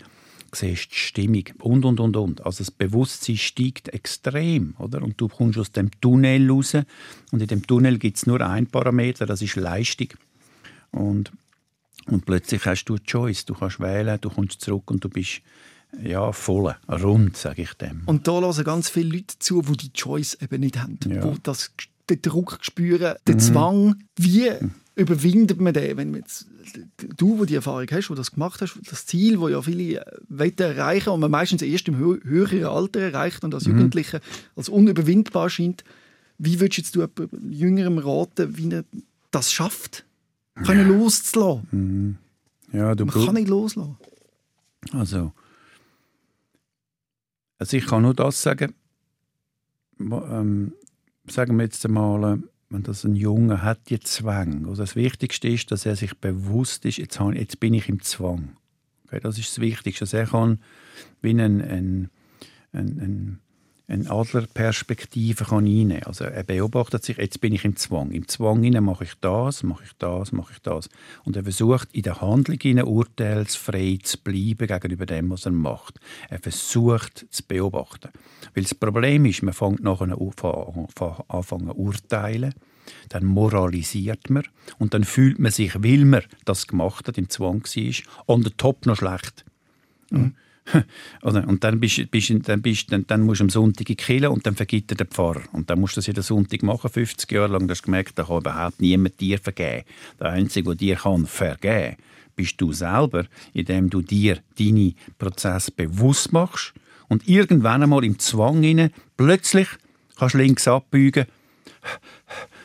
[0.53, 2.45] siehst die Stimmung und, und, und, und.
[2.45, 4.75] Also das Bewusstsein steigt extrem.
[4.79, 5.01] Oder?
[5.01, 6.73] Und du kommst aus dem Tunnel raus
[7.31, 10.09] und in dem Tunnel gibt es nur einen Parameter, das ist Leistung.
[10.91, 11.31] Und
[12.11, 13.45] und plötzlich hast du eine Choice.
[13.45, 15.41] Du kannst wählen, du kommst zurück und du bist
[16.03, 18.03] ja, voll, rund, sage ich dem.
[18.05, 20.99] Und da hören ganz viele Leute zu, die die Choice eben nicht haben.
[21.07, 21.25] Ja.
[21.25, 21.71] Die das,
[22.09, 23.39] den Druck spüren, den mhm.
[23.39, 23.95] Zwang.
[24.15, 24.71] Wie mhm.
[24.95, 25.97] überwindet man den?
[25.97, 26.47] Wenn man jetzt,
[27.17, 30.51] du, der die Erfahrung hast, wo das gemacht hast, das Ziel, das ja viele äh,
[30.57, 33.77] erreichen und man meistens erst im höheren Alter erreicht und als mhm.
[33.77, 34.21] Jugendliche
[34.55, 35.83] als unüberwindbar scheint.
[36.37, 37.19] Wie würdest du jetzt
[37.49, 38.85] Jüngerem raten, wie er
[39.31, 40.05] das schafft?
[40.65, 40.97] Können ja.
[40.97, 41.67] loszulassen.
[41.71, 42.17] Mhm.
[42.71, 43.97] Ja, du Man kann nicht loslassen.
[44.93, 45.33] Also,
[47.57, 48.73] also ich kann nur das sagen,
[49.99, 50.73] ähm,
[51.27, 54.67] sagen wir jetzt einmal, wenn das ein Junge hat, die Zwang.
[54.67, 58.01] Also das Wichtigste ist, dass er sich bewusst ist, jetzt, habe, jetzt bin ich im
[58.01, 58.55] Zwang.
[59.05, 60.59] Okay, das ist das Wichtigste, dass er kann
[61.21, 62.09] wie ein, ein,
[62.71, 63.39] ein, ein
[63.89, 66.07] eine Adlerperspektive kann einnehmen kann.
[66.07, 68.11] Also er beobachtet sich, jetzt bin ich im Zwang.
[68.11, 70.89] Im Zwang mache ich das, mache ich das, mache ich das.
[71.25, 75.99] Und er versucht in der Handlung urteilsfrei zu bleiben gegenüber dem, was er macht.
[76.29, 78.09] Er versucht zu beobachten.
[78.53, 82.53] Weil das Problem ist, man fängt nachher an zu urteilen,
[83.09, 84.43] dann moralisiert man
[84.77, 88.51] und dann fühlt man sich, weil man das gemacht hat, im Zwang war, on the
[88.51, 89.45] top noch schlecht.
[90.11, 90.35] Mhm.
[91.23, 91.47] Oder?
[91.47, 94.45] Und dann, bist, bist, dann, bist, dann, dann musst du am Sonntag in die und
[94.45, 95.43] dann vergibt er den Pfarrer.
[95.51, 97.67] Und dann musst du das jeden Sonntag machen, 50 Jahre lang.
[97.67, 99.85] Du hast gemerkt, da kann überhaupt niemand dir vergeben.
[100.19, 101.97] Der Einzige, der dir kann vergeben
[102.35, 106.73] bist du selber, indem du dir deine Prozesse bewusst machst
[107.09, 109.67] und irgendwann einmal im Zwang hinein plötzlich
[110.17, 111.25] kannst du links abbeugen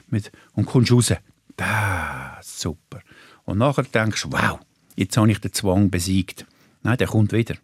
[0.07, 1.13] mit, und kommst raus.
[1.57, 3.01] Da, super.
[3.47, 4.61] Und nachher denkst du, wow,
[4.95, 6.47] jetzt habe ich den Zwang besiegt.
[6.85, 7.57] Nein, der kommt wieder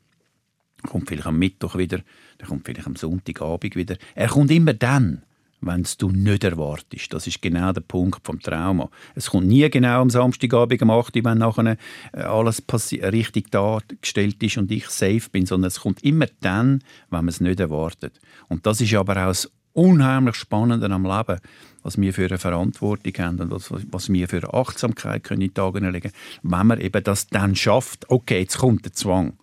[0.83, 2.01] kommt vielleicht am Mittwoch wieder,
[2.39, 3.97] der kommt vielleicht am Sonntagabend wieder.
[4.15, 5.23] Er kommt immer dann,
[5.61, 7.13] wenn es du nicht erwartest.
[7.13, 8.89] Das ist genau der Punkt vom Trauma.
[9.15, 11.77] Es kommt nie genau am Samstagabend um 8 Uhr, wenn nachher
[12.13, 12.63] äh, alles
[12.93, 17.41] richtig dargestellt ist und ich safe bin, sondern es kommt immer dann, wenn man es
[17.41, 18.21] nicht erwartet.
[18.49, 21.41] Und das ist aber auch das unheimlich Spannende am Leben,
[21.83, 25.49] was wir für eine Verantwortung haben und was, was wir für eine Achtsamkeit können in
[25.49, 26.13] die Tage legen
[26.43, 29.35] wenn man eben das dann schafft, okay, jetzt kommt der Zwang.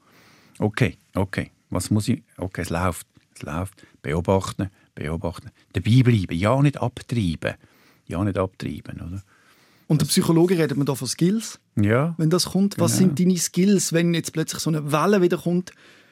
[0.60, 1.52] Okay, okay.
[1.70, 2.24] Was muss ich?
[2.38, 3.08] Okay, es läuft.
[3.36, 3.86] Es läuft.
[4.02, 5.52] Beobachten, beobachten.
[5.74, 6.38] Dabei bleiben.
[6.38, 7.56] Ja, nicht abtreiben.
[8.08, 9.22] Ja, nicht abtreiben, oder?
[9.88, 11.60] Und der Psychologe redet man da von Skills.
[11.76, 12.14] Ja.
[12.18, 13.08] Wenn das kommt, was genau.
[13.16, 15.72] sind deine Skills, wenn jetzt plötzlich so eine Welle wieder kommt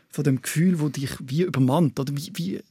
[0.10, 2.00] von dem Gefühl, wo dich wie übermannt?
[2.00, 2.64] Oder wie, wie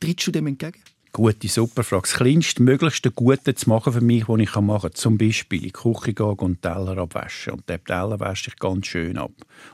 [0.00, 0.80] trittst du dem entgegen?
[1.16, 2.02] Gute, super Frage.
[2.02, 4.94] Das kleinstmöglichste Gute zu machen für mich, was ich machen kann.
[4.94, 7.52] Zum Beispiel in die Küche gehen und Teller abwaschen.
[7.52, 9.30] Und den Teller wasche ich ganz schön ab.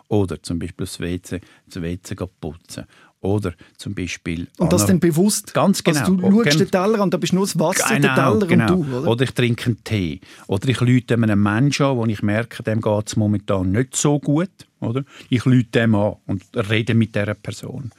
[0.08, 2.84] Oder zum Beispiel das WC, das WC putzen.
[3.22, 4.48] Oder zum Beispiel...
[4.58, 5.54] Und das dann bewusst?
[5.54, 6.00] Ganz genau.
[6.00, 8.46] Also du oh, schaust den Teller an, da bist nur das Wasser, genau, der Teller
[8.46, 8.74] genau.
[8.74, 9.10] und du, oder?
[9.10, 10.20] Oder ich trinke einen Tee.
[10.46, 14.18] Oder ich lüte einem Menschen an, wo ich merke, dem geht es momentan nicht so
[14.18, 14.50] gut.
[14.80, 15.04] Oder?
[15.30, 17.92] Ich lüte dem an und rede mit dieser Person.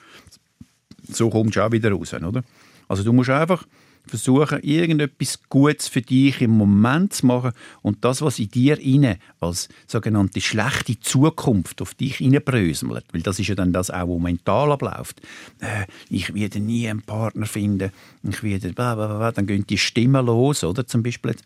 [1.12, 2.43] So kommst du auch wieder raus, oder?
[2.91, 3.65] Also du musst einfach
[4.06, 9.17] versuchen, irgendetwas Gutes für dich im Moment zu machen und das, was in dir inne
[9.39, 14.21] als sogenannte schlechte Zukunft auf dich hineinbröselt, weil das ist ja dann das auch, was
[14.21, 15.21] mental abläuft.
[15.62, 20.65] Äh, ich werde nie einen Partner finden, ich werde, blablabla, dann gehen die Stimmen los,
[20.65, 21.38] oder zum Beispiel,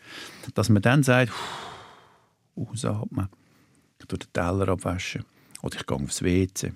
[0.55, 1.31] dass man dann sagt,
[2.55, 3.27] ausatmen,
[3.99, 5.25] ich tue den Teller abwaschen.
[5.61, 6.73] Oder ich gehe aufs WC,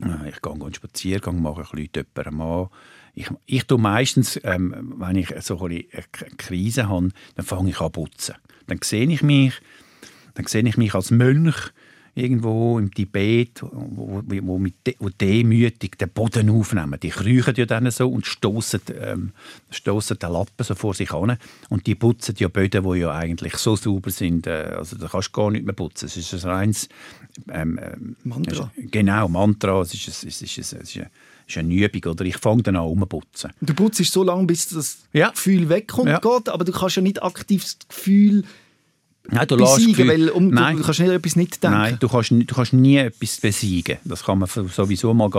[0.00, 2.68] äh, ich gehe einen Spaziergang machen, ich rufe jemandem an,
[3.16, 5.84] ich, ich tue meistens, ähm, wenn ich so eine
[6.36, 8.34] Krise habe, dann fange ich an zu putzen.
[8.66, 9.54] Dann sehe ich mich,
[10.34, 11.72] dann sehe ich mich als Mönch
[12.14, 16.98] irgendwo im Tibet, wo, wo, mit de, wo demütig den Boden aufnehmen.
[17.00, 19.32] Die kriechen ja dann so und stoßen ähm,
[19.70, 21.38] stoßen den Lappen so vor sich an
[21.70, 25.28] und die putzen ja Böden, die ja eigentlich so sauber sind, äh, also da kannst
[25.28, 26.06] du gar nicht mehr putzen.
[26.06, 26.88] Es ist ein reines
[27.50, 28.70] ähm, ähm Mantra.
[28.76, 29.80] genau, Mantra.
[29.82, 31.06] Es ist, es ist, es ist, es ist, ist
[31.54, 32.12] eine Übung.
[32.12, 33.52] Oder ich fange dann an umzuputzen.
[33.60, 35.30] Du putzt so lange, bis das ja.
[35.30, 36.18] Gefühl wegkommt, ja.
[36.18, 38.44] geht, aber du kannst ja nicht aktiv das Gefühl
[39.28, 40.76] Nein, du besiegen, weil um, Nein.
[40.76, 41.76] du kannst nicht etwas nicht denken.
[41.76, 43.98] Nein, du kannst, du kannst nie etwas besiegen.
[44.04, 45.30] Das kann man sowieso mal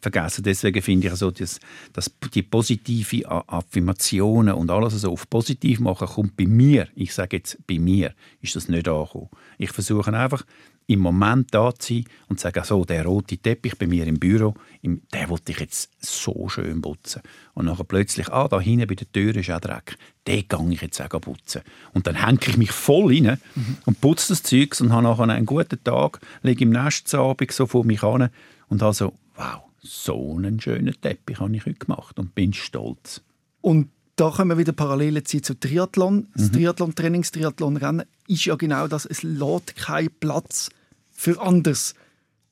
[0.00, 0.42] vergessen.
[0.44, 1.58] Deswegen finde ich, also, dass,
[1.92, 7.38] dass die positive Affirmationen und alles so auf positiv machen, kommt bei mir, ich sage
[7.38, 9.28] jetzt bei mir, ist das nicht angekommen.
[9.58, 10.44] Ich versuche einfach,
[10.86, 14.18] im Moment da zu sein und zu sagen, so, der rote Teppich bei mir im
[14.18, 17.22] Büro, den wollte ich jetzt so schön putzen.
[17.54, 19.96] Und dann plötzlich, ah, da hinten bei der Tür ist auch Dreck.
[20.26, 21.62] Den gehe ich jetzt auch putzen.
[21.92, 23.40] Und dann hänge ich mich voll rein
[23.86, 27.84] und putze das Zeug und habe nachher einen guten Tag, lege im Nestabend so vor
[27.84, 28.30] mich an
[28.68, 33.22] und habe so, wow, so einen schönen Teppich habe ich heute gemacht und bin stolz.
[33.60, 33.90] Und
[34.22, 36.28] da können wir wieder Parallelen ziehen zu Triathlon.
[36.34, 36.52] Das mhm.
[36.52, 39.04] Triathlon-Training, das Triathlon-Rennen ist ja genau das.
[39.04, 40.70] Es lädt keinen Platz
[41.10, 41.96] für anders.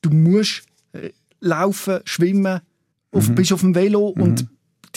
[0.01, 2.59] Du musst äh, laufen, schwimmen,
[3.13, 3.35] auf, mhm.
[3.35, 4.21] bist auf dem Velo mhm.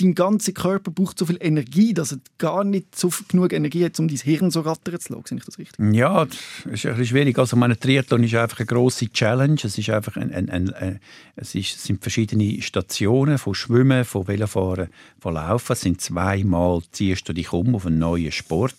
[0.01, 3.99] Dein ganzer Körper braucht so viel Energie, dass er gar nicht so genug Energie hat,
[3.99, 5.27] um dein Hirn so rattern zu lassen.
[5.27, 5.95] Sehe ich das richtig?
[5.95, 7.39] Ja, das ist ein bisschen schwierig.
[7.39, 9.59] Also meine Triathlon ist einfach eine grosse Challenge.
[9.63, 11.01] Es ist einfach ein, ein, ein, ein
[11.37, 15.73] es, ist, es sind verschiedene Stationen von Schwimmen, von Velofahren, von Laufen.
[15.73, 18.77] Es sind zweimal ziehst du dich um auf einen neuen Sport.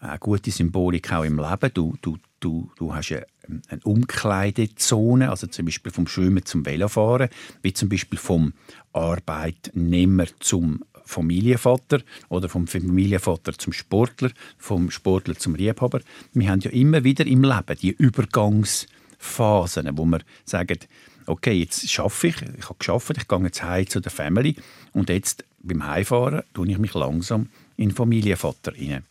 [0.00, 1.70] Eine gute Symbolik auch im Leben.
[1.72, 3.26] Du, du, du, du hast eine,
[3.68, 7.28] eine Umkleidezone, also zum Beispiel vom Schwimmen zum Velofahren,
[7.62, 8.52] wie zum Beispiel vom
[8.92, 16.00] Arbeitnehmer zum Familienvater oder vom Familienvater zum Sportler, vom Sportler zum Liebhaber.
[16.32, 20.78] Wir haben ja immer wieder im Leben die Übergangsphasen, wo wir sagen,
[21.26, 24.56] okay, jetzt schaffe ich, ich habe geschafft, ich gehe jetzt heim zu der Family
[24.92, 29.02] und jetzt beim Heimfahren tue ich mich langsam in Familienvater in,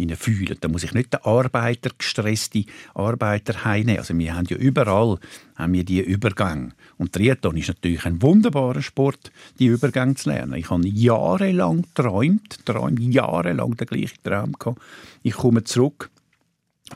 [0.00, 0.56] in fühlen.
[0.60, 3.98] Da muss ich nicht den Arbeiter, gestresste Arbeiter heimnehmen.
[3.98, 5.18] Also wir haben ja überall
[5.56, 6.70] haben wir die Übergänge.
[6.96, 10.54] Und Triathlon ist natürlich ein wunderbarer Sport, die Übergänge zu lernen.
[10.54, 14.80] Ich habe jahrelang geträumt, träumt jahrelang den gleichen Traum gehabt.
[15.22, 16.10] Ich komme zurück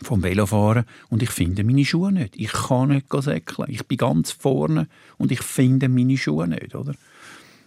[0.03, 2.37] vom Velofahren und ich finde meine Schuhe nicht.
[2.37, 3.71] Ich kann nicht säckeln.
[3.71, 4.89] Ich bin ganz vorne
[5.19, 6.95] und ich finde meine Schuhe nicht, oder?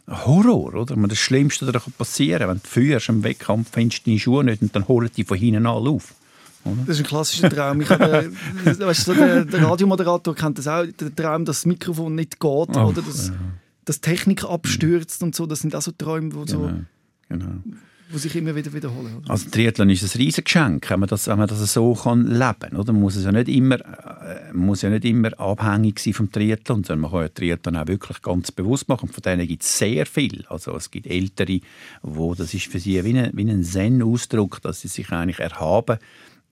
[0.10, 0.96] Horror, oder?
[0.96, 4.62] Das Schlimmste, das passieren kann, wenn du führst im Wettkampf, findest du deine Schuhe nicht
[4.62, 6.16] und dann holen die von hinten alle auf.
[6.64, 6.76] Oder?
[6.86, 7.82] Das ist ein klassischer Traum.
[7.82, 8.32] Ich habe,
[8.64, 12.44] weißt du, der, der, Radiomoderator kennt das auch, der Traum, dass das Mikrofon nicht geht
[12.44, 13.36] oh, oder dass, ja.
[13.86, 15.46] dass Technik abstürzt und so.
[15.46, 16.72] Das sind auch so Träume, wo genau, so...
[17.30, 17.62] Genau
[18.12, 19.18] die sich immer wieder wiederholen.
[19.18, 19.32] Oder?
[19.32, 22.56] Also Triathlon ist ein riesiges Geschenk, wenn man das, wenn man das so kann leben
[22.60, 22.86] kann.
[22.86, 26.84] Man muss, es ja nicht immer, äh, muss ja nicht immer abhängig sein vom Triathlon,
[26.84, 29.10] sondern man kann ja Triathlon auch wirklich ganz bewusst machen.
[29.10, 30.46] von denen gibt es sehr viel.
[30.48, 31.60] Also es gibt Ältere,
[32.02, 35.98] wo das ist für sie wie ein, wie ein Zen-Ausdruck, dass sie sich eigentlich erhaben,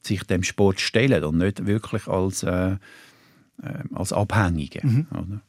[0.02, 2.78] sich dem Sport stellen und nicht wirklich als, äh, äh,
[3.94, 4.86] als Abhängige.
[4.86, 5.42] Mhm.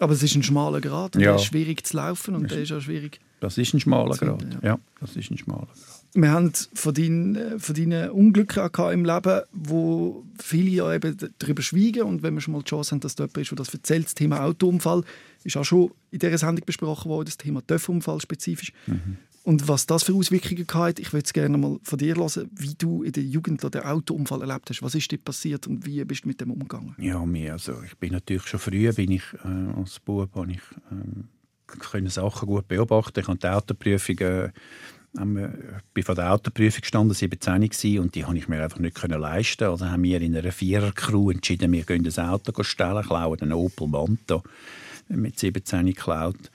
[0.00, 1.20] Aber es ist ein schmaler Grad, ja.
[1.20, 4.42] der ist schwierig zu laufen und der ist auch schwierig das ist ein schmaler Grad.
[4.62, 4.70] Ja.
[4.70, 4.78] ja.
[5.00, 6.04] das ist ein schmaler Grad.
[6.14, 12.02] Wir haben von deinen, von deinen Unglücken im Leben, wo viele ja eben darüber schweigen
[12.02, 14.06] und wenn wir schon mal die Chance haben, dass da jemand ist, der das erzählt,
[14.06, 15.02] das Thema Autounfall,
[15.42, 18.72] ist auch schon in dieser Sendung besprochen worden, das Thema Töpfunfall spezifisch.
[18.86, 19.18] Mhm.
[19.44, 22.74] Und was das für Auswirkungen hat, ich würde es gerne mal von dir hören, wie
[22.74, 24.82] du in der Jugend den Autounfall erlebt hast.
[24.82, 26.96] Was ist dir passiert und wie bist du mit dem umgegangen?
[26.98, 31.28] Ja, mir, also ich bin natürlich schon früh, bin ich äh, als Bub, ich ähm,
[31.66, 33.20] können Sachen gut beobachten.
[33.20, 34.50] Ich habe die Autoprüfung, äh,
[35.12, 39.64] bin vor der Autoprüfung gestanden, 17 war, und die konnte ich mir einfach nicht leisten.
[39.64, 43.88] Also haben wir in einer Vierer-Crew entschieden, wir gehen das Auto stellen, klauen einen Opel
[43.88, 44.42] Manta
[45.08, 46.50] mit 17 geklaut,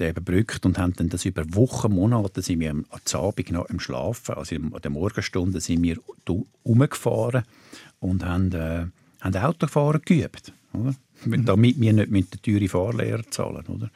[0.00, 4.34] überbrückt und haben dann das über Wochen, Monate sind wir am Abend noch im Schlafen,
[4.34, 5.98] also in der Morgenstunde sind wir
[6.62, 7.44] umgefahren
[8.00, 8.86] und haben, äh,
[9.20, 10.94] haben Autofahren geübt, oder?
[11.24, 11.44] Mhm.
[11.44, 13.90] damit wir nicht mit der teuren Fahrlehrer zahlen, oder?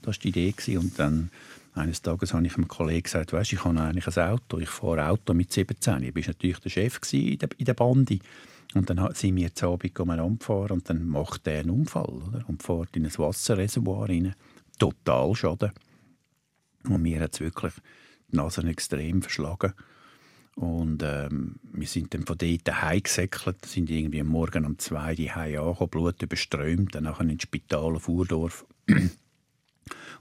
[0.00, 0.76] Das war die Idee.
[0.76, 1.30] Und dann
[1.74, 5.08] eines Tages habe ich einem Kollegen gesagt, weißt, ich habe eigentlich ein Auto, ich fahre
[5.08, 6.02] Auto mit 17.
[6.02, 8.18] Ich war natürlich der Chef in der, in der Bande.
[8.74, 12.44] Und dann sind wir zu Abend umfahren und dann macht der einen Unfall oder?
[12.48, 14.34] und fährt in ein Wasserreservoir rein.
[14.82, 15.70] Total Schaden.
[16.88, 17.72] Und mir hat es wirklich
[18.32, 19.74] die Nase extrem verschlagen.
[20.56, 25.30] Und ähm, wir sind dann von dort heimgesäckelt, sind irgendwie am Morgen um zwei die
[25.30, 28.66] angekommen, Blut überströmt, dann nachher ins Spital auf Urdorf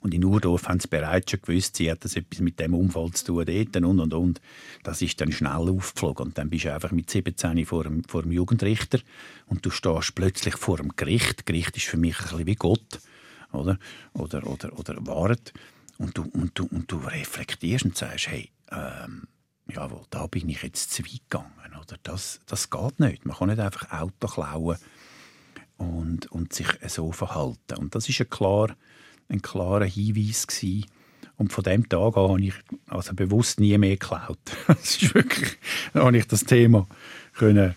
[0.02, 3.10] Und in Urdorf haben sie bereits schon gewusst, sie hat das etwas mit dem Unfall
[3.12, 4.42] zu tun, dort und und und.
[4.84, 6.28] Das ist dann schnell aufgeflogen.
[6.28, 9.00] Und dann bist du einfach mit 17 vor dem, vor dem Jugendrichter
[9.48, 11.48] und du stehst plötzlich vor dem Gericht.
[11.48, 13.02] Gericht ist für mich ein bisschen wie Gott,
[13.54, 13.78] oder?
[14.14, 15.54] Oder, oder, oder Wahrheit.
[15.98, 19.28] Und du, und, du, und du reflektierst und sagst, hey, ähm,
[19.68, 21.52] jawohl, da bin ich jetzt zu weit gegangen.
[21.80, 21.98] Oder?
[22.04, 23.26] Das, das geht nicht.
[23.26, 24.78] Man kann nicht einfach Auto klauen
[25.78, 27.78] und, und sich so verhalten.
[27.78, 28.76] Und das ist ein, klar,
[29.30, 30.86] ein klarer Hinweis gewesen.
[31.38, 32.54] Und von dem Tag an habe ich
[32.88, 34.40] also bewusst nie mehr geklaut.
[34.68, 35.58] das ist wirklich,
[35.94, 36.88] da habe ich das Thema
[37.34, 37.76] können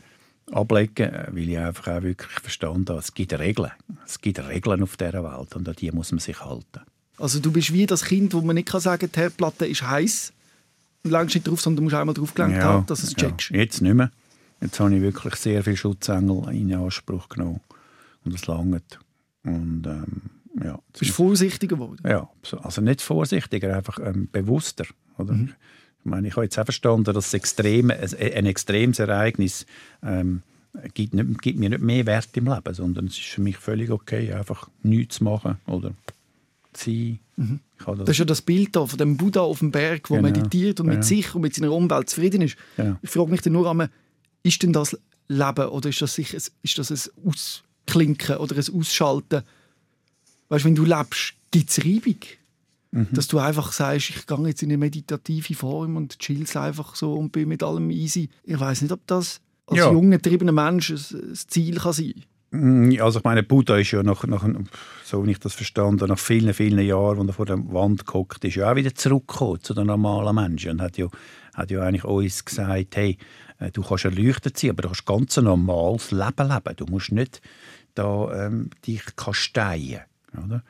[0.55, 3.73] ablegen, weil ich einfach auch wirklich verstanden habe, es gibt Regeln.
[4.07, 6.81] Es gibt Regeln auf dieser Welt und an die muss man sich halten.
[7.19, 10.33] Also du bist wie das Kind, wo man nicht sagen kann, die Herdplatte ist heiß
[11.05, 13.51] und längst nicht drauf, sondern du musst einmal drauf gelenkt ja, haben, dass es checkst.
[13.51, 13.59] Ja.
[13.59, 14.11] Jetzt nicht mehr.
[14.61, 17.61] Jetzt habe ich wirklich sehr viele Schutzengel in Anspruch genommen
[18.25, 18.99] und es langt.
[19.45, 20.23] Und ähm,
[20.63, 20.75] ja.
[20.93, 21.99] Du bist vorsichtiger geworden?
[22.07, 22.29] Ja,
[22.63, 24.87] also nicht vorsichtiger, einfach ähm, bewusster.
[25.19, 25.35] Oder?
[25.35, 25.53] Mhm.
[26.05, 29.65] Ich meine, ich habe jetzt auch verstanden, dass extrem, ein extremes Ereignis
[30.03, 30.43] ähm,
[30.93, 33.91] gibt, nicht, gibt, mir nicht mehr Wert im Leben, sondern es ist für mich völlig
[33.91, 35.93] okay, einfach nichts zu machen oder
[36.75, 37.19] sein.
[37.37, 37.61] Mhm.
[37.79, 40.29] Das, das, ist ja das Bild da von dem Buddha auf dem Berg, wo genau.
[40.29, 41.03] meditiert und mit ja.
[41.03, 42.57] sich und mit seiner Umwelt zufrieden ist.
[42.77, 42.99] Ja.
[43.03, 43.91] Ich frage mich dann nur einmal,
[44.43, 44.99] ist denn das
[45.29, 49.43] Leben oder ist das, sich, ist das ein Ausklinken oder ein Ausschalten?
[50.49, 52.19] Weißt, wenn du lebst, gibt es Reibung.
[52.95, 53.09] Mhm.
[53.11, 57.15] Dass du einfach sagst, ich gehe jetzt in eine meditative Form und chill's einfach so
[57.15, 58.29] und bin mit allem easy.
[58.45, 59.91] Ich weiß nicht, ob das als ja.
[59.91, 62.15] junger, getriebener Mensch ein Ziel kann sein
[62.53, 62.91] kann.
[62.91, 64.49] Mm, also ich meine, Buddha ist ja nach, nach
[65.03, 68.45] so wie ich das verstanden nach vielen, vielen Jahren, als er vor der Wand guckt,
[68.45, 71.09] ist ja auch wieder zurückgekommen zu den normalen Menschen und hat ja,
[71.55, 73.19] hat ja eigentlich uns gesagt, hey,
[73.59, 76.77] äh, du kannst erleuchtet sein, aber du kannst ganz ein normales Leben leben.
[76.77, 77.41] Du musst nicht
[77.97, 80.03] da, ähm, dich kasteien.
[80.45, 80.63] Oder?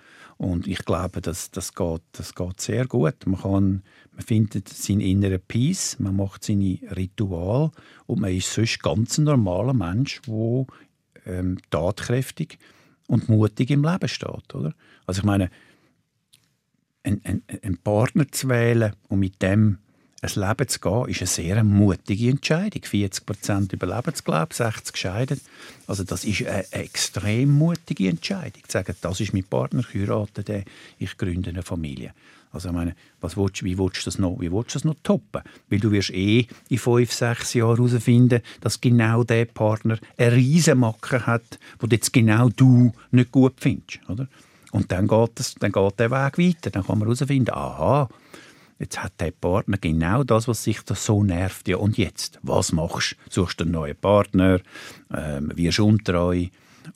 [0.45, 3.27] Und ich glaube, das, das, geht, das geht sehr gut.
[3.27, 3.83] Man, kann,
[4.13, 7.71] man findet seinen inneren Peace, man macht seine Ritual
[8.05, 10.67] und man ist sonst ganz ein normaler Mensch, der
[11.25, 12.59] ähm, tatkräftig
[13.09, 14.55] und mutig im Leben steht.
[14.55, 14.75] Oder?
[15.07, 15.51] Also ich meine,
[17.05, 19.79] einen, einen Partner zu wählen und mit dem
[20.25, 22.83] ein Leben zu gehen, ist eine sehr mutige Entscheidung.
[22.83, 25.41] 40 Prozent Überlebensglaub, 60 gescheitert.
[25.87, 28.63] Also das ist eine extrem mutige Entscheidung.
[28.67, 30.65] Zu sagen, das ist mein Partner, ich heirate den,
[30.99, 32.13] ich gründe eine Familie.
[32.53, 34.97] Also ich meine, was willst, wie willst du das noch, wie willst du das noch
[35.03, 35.43] toppen?
[35.69, 41.27] Weil du wirst eh in fünf, sechs Jahren herausfinden, dass genau der Partner eine Riesenmacke
[41.27, 44.29] hat, wo jetzt genau du nicht gut findest, oder?
[44.71, 46.71] Und dann geht, das, dann geht der Weg weiter.
[46.71, 48.09] Dann kann man herausfinden, aha,
[48.79, 51.69] jetzt hat der Partner genau das, was sich da so nervt.
[51.69, 52.39] Ja, und jetzt?
[52.43, 53.31] Was machst du?
[53.31, 54.61] Suchst du einen neuen Partner?
[55.15, 56.47] Ähm, wirst du untreu?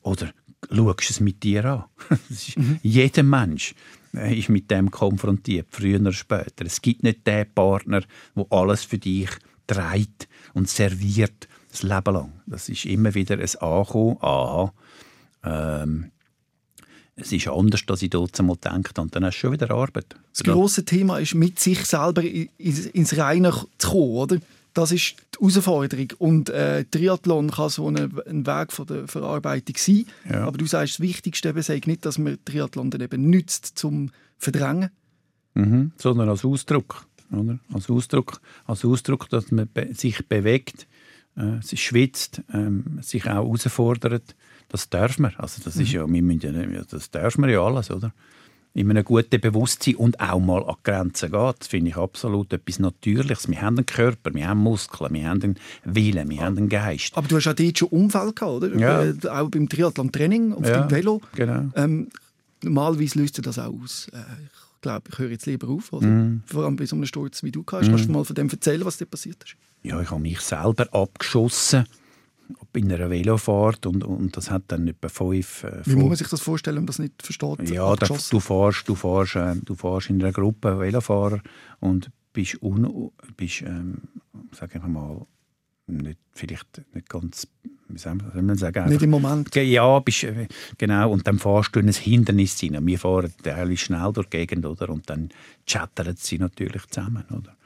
[0.03, 0.33] Oder
[0.71, 1.85] schaust du es mit dir an?
[2.57, 2.79] mhm.
[2.83, 3.75] Jeder Mensch
[4.15, 6.65] äh, ist mit dem konfrontiert, früher oder später.
[6.67, 8.03] Es gibt nicht den Partner,
[8.35, 9.31] der alles für dich
[9.67, 12.33] trägt und serviert das Leben lang.
[12.47, 14.73] Das ist immer wieder ein Ankommen, aha,
[15.45, 16.11] ähm,
[17.21, 19.01] es ist anders, als ich dort einmal denke.
[19.01, 20.15] Und dann hast du schon wieder Arbeit.
[20.33, 24.39] Das grosse Thema ist, mit sich selber ins Reine zu kommen, oder?
[24.75, 26.09] Das ist die Herausforderung.
[26.19, 30.05] Und äh, Triathlon kann so ein, ein Weg von der Verarbeitung sein.
[30.31, 30.45] Ja.
[30.45, 34.11] Aber du sagst, das Wichtigste eben sei nicht, dass man Triathlon dann eben nützt zum
[34.37, 34.91] Verdrängen.
[35.55, 35.93] Mhm.
[35.97, 37.07] Sondern als Ausdruck.
[37.33, 37.59] Oder?
[37.73, 40.87] Als, Ausdruck als Ausdruck, dass man be sich bewegt,
[41.37, 44.37] äh, sich schwitzt, äh, sich auch herausfordert.
[44.69, 45.35] Das darf man.
[45.37, 45.95] Also das, ist mhm.
[45.95, 48.13] ja, wir müssen ja, das darf man ja alles, oder?
[48.75, 51.55] in einem guten Bewusstsein und auch mal an Grenzen geht.
[51.59, 53.49] Das finde ich absolut etwas Natürliches.
[53.49, 57.17] Wir haben einen Körper, wir haben Muskeln, wir haben einen Willen, wir haben einen Geist.
[57.17, 58.77] Aber du hast auch dort schon Unfall gehabt, oder?
[58.77, 59.05] Ja.
[59.05, 61.21] Äh, auch beim Triathlon-Training auf ja, dem Velo.
[61.35, 61.65] Genau.
[61.75, 62.09] Ähm,
[62.63, 64.09] normalerweise löst du das auch aus.
[64.13, 65.93] Äh, ich glaube, ich höre jetzt lieber auf.
[65.93, 66.07] Oder?
[66.07, 66.43] Mm.
[66.47, 67.89] Vor allem bei so einem Sturz, wie du hast.
[67.89, 67.91] Mm.
[67.91, 69.57] Kannst du mal von dem erzählen, was dir passiert ist?
[69.83, 71.85] Ja, ich habe mich selber abgeschossen
[72.75, 75.65] in einer Velofahrt und, und das hat dann etwa fünf...
[75.65, 77.71] Äh, Wie muss man sich das vorstellen, wenn man das nicht versteht?
[77.71, 81.41] Ja, da, du, fährst, du, fährst, äh, du fährst in einer Gruppe Velofahrer
[81.81, 84.03] und bist, un, bist ähm,
[84.53, 85.27] sag ich mal,
[85.89, 87.49] nicht, vielleicht nicht ganz,
[87.89, 88.79] wie soll man sagen?
[88.79, 89.55] Einfach, nicht im Moment.
[89.55, 90.47] Ja, bist, äh,
[90.77, 92.87] genau, und dann fährst du in ein Hindernis rein.
[92.87, 94.91] Wir fahren teilweise schnell durch die Gegend, oder?
[94.91, 95.31] und dann
[95.67, 97.25] chattern sie natürlich zusammen.
[97.31, 97.57] Oder?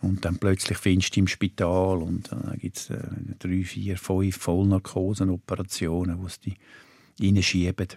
[0.00, 2.98] Und dann plötzlich findest du im Spital und dann gibt es äh,
[3.38, 6.54] drei, vier, fünf Vollnarkosenoperationen, wo sie
[7.18, 7.88] die reinschieben.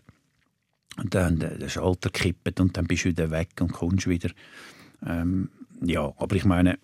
[0.98, 4.32] Und dann der Schalter kippt und dann bist du wieder weg und kommst wieder.
[5.06, 5.50] Ähm,
[5.82, 6.80] ja, aber ich meine,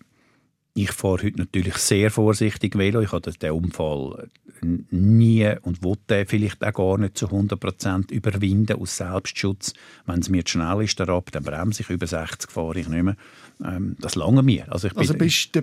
[0.74, 3.00] ich fahre heute natürlich sehr vorsichtig Velo.
[3.00, 4.28] Ich habe den Unfall
[4.62, 9.72] nie und wollte vielleicht auch gar nicht zu 100% überwinden aus Selbstschutz.
[10.06, 11.90] Wenn es mir zu schnell ist, dann bremse ich.
[11.90, 13.16] Über 60 fahre ich nicht mehr.
[13.64, 14.70] Ähm, das lange mir.
[14.72, 15.62] Also, ich bin, also bist du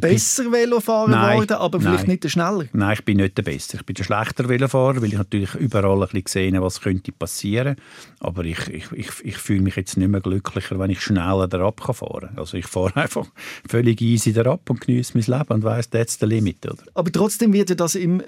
[0.00, 2.10] Besser Velofahrer geworden, aber vielleicht nein.
[2.10, 2.64] nicht der schneller?
[2.72, 3.76] Nein, ich bin nicht der Beste.
[3.76, 7.76] Ich bin der schlechter Velofahrer, weil ich natürlich überall ein bisschen gesehen was könnte passieren.
[8.20, 11.74] Aber ich, ich, ich, ich fühle mich jetzt nicht mehr glücklicher, wenn ich schneller darauf
[11.76, 12.38] fahren kann.
[12.38, 13.26] Also ich fahre einfach
[13.68, 16.64] völlig easy darauf und genieße mein Leben und weiss, that's the limit.
[16.64, 16.82] Oder?
[16.94, 18.22] Aber trotzdem wird ja das im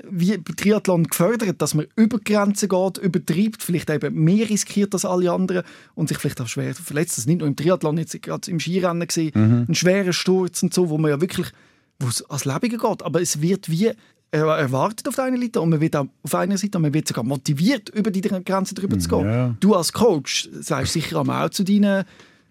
[0.56, 5.62] Triathlon gefördert, dass man über Grenzen geht, übertreibt, vielleicht eben mehr riskiert als alle anderen
[5.94, 7.12] und sich vielleicht auch schwer verletzt.
[7.12, 9.66] Das ist nicht nur im Triathlon, jetzt gerade im Skirennen gesehen, mhm.
[9.68, 11.43] ein schwerer Sturz und so, wo man ja wirklich,
[12.00, 13.02] wo es ans Leben geht.
[13.02, 13.92] Aber es wird wie
[14.30, 17.24] erwartet auf einer Seite und man wird auch auf einer Seite und man wird sogar
[17.24, 19.24] motiviert, über die Grenze drüber zu gehen.
[19.24, 19.54] Ja.
[19.60, 22.04] Du als Coach sagst sicher auch zu deinen,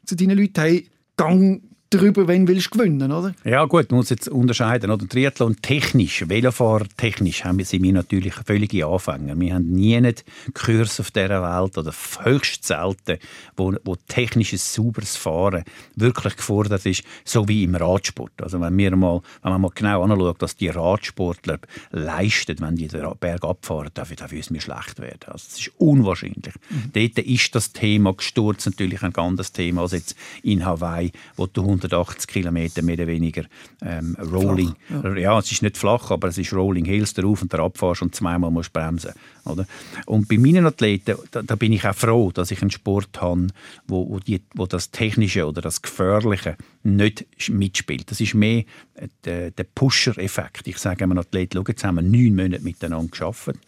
[0.05, 0.87] zu deinen Leuten, hey,
[1.17, 1.61] gang
[1.93, 3.33] darüber, wenn willst du gewinnen, oder?
[3.43, 4.91] Ja gut, man muss jetzt unterscheiden.
[4.91, 5.07] Oder?
[5.07, 9.39] Triathlon technisch, Velofahrer technisch haben wir, sind wir natürlich völlige Anfänger.
[9.39, 10.15] Wir haben nie einen
[10.53, 13.17] Kurs auf dieser Welt oder höchst selten,
[13.55, 15.63] wo, wo technisches, sauberes Fahren
[15.95, 18.41] wirklich gefordert ist, so wie im Radsport.
[18.41, 21.59] Also wenn, wir mal, wenn man mal genau anschaut, was die Radsportler
[21.91, 25.27] leisten, wenn die den Berg abfahren, dann, dann müssen wir schlecht werden.
[25.27, 26.53] Also das ist unwahrscheinlich.
[26.69, 26.91] Mhm.
[26.93, 31.63] Dort ist das Thema Gesturz natürlich ein anderes Thema als jetzt in Hawaii, wo du
[31.83, 33.43] 180 Kilometer mehr oder weniger
[33.81, 34.73] ähm, Rolling.
[34.87, 35.17] Flach, ja.
[35.17, 35.39] ja.
[35.39, 38.51] es ist nicht flach, aber es ist Rolling Hills darauf und der abfährst und zweimal
[38.51, 39.13] musst bremsen.
[39.45, 39.65] Oder?
[40.05, 43.47] Und bei meinen Athleten, da, da, bin ich auch froh, dass ich einen Sport habe,
[43.87, 48.09] wo, wo, die, wo das Technische oder das Gefährliche nicht mitspielt.
[48.09, 48.63] Das ist mehr
[48.95, 50.67] äh, der, der Pusher-Effekt.
[50.67, 53.61] Ich sage einem Athleten, schau, jetzt haben wir neun Monate miteinander gearbeitet.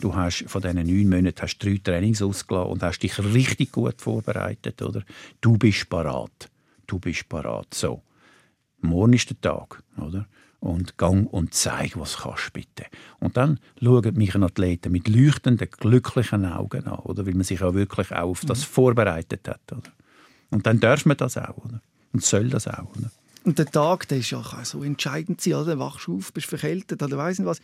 [0.00, 4.00] Du hast von diesen neun Monaten hast drei Trainings ausgelassen und hast dich richtig gut
[4.00, 4.82] vorbereitet.
[4.82, 5.02] Oder?
[5.40, 6.48] Du bist parat
[6.90, 7.72] du bist parat.
[7.74, 8.02] So,
[8.80, 10.26] morgen ist der Tag, oder?
[10.58, 12.84] Und gang und zeig, was kannst bitte.
[13.18, 17.24] Und dann schauen mich ein Athleten mit leuchtenden, glücklichen Augen an, oder?
[17.26, 18.72] Weil man sich auch wirklich auch auf das mhm.
[18.72, 19.90] vorbereitet hat, oder?
[20.50, 21.80] Und dann darf man das auch, oder?
[22.12, 23.10] Und soll das auch, oder?
[23.44, 25.78] Und der Tag, der ist ja so entscheidend sein, oder?
[25.78, 27.60] Wachst du auf, bist verkältet oder weiss nicht was.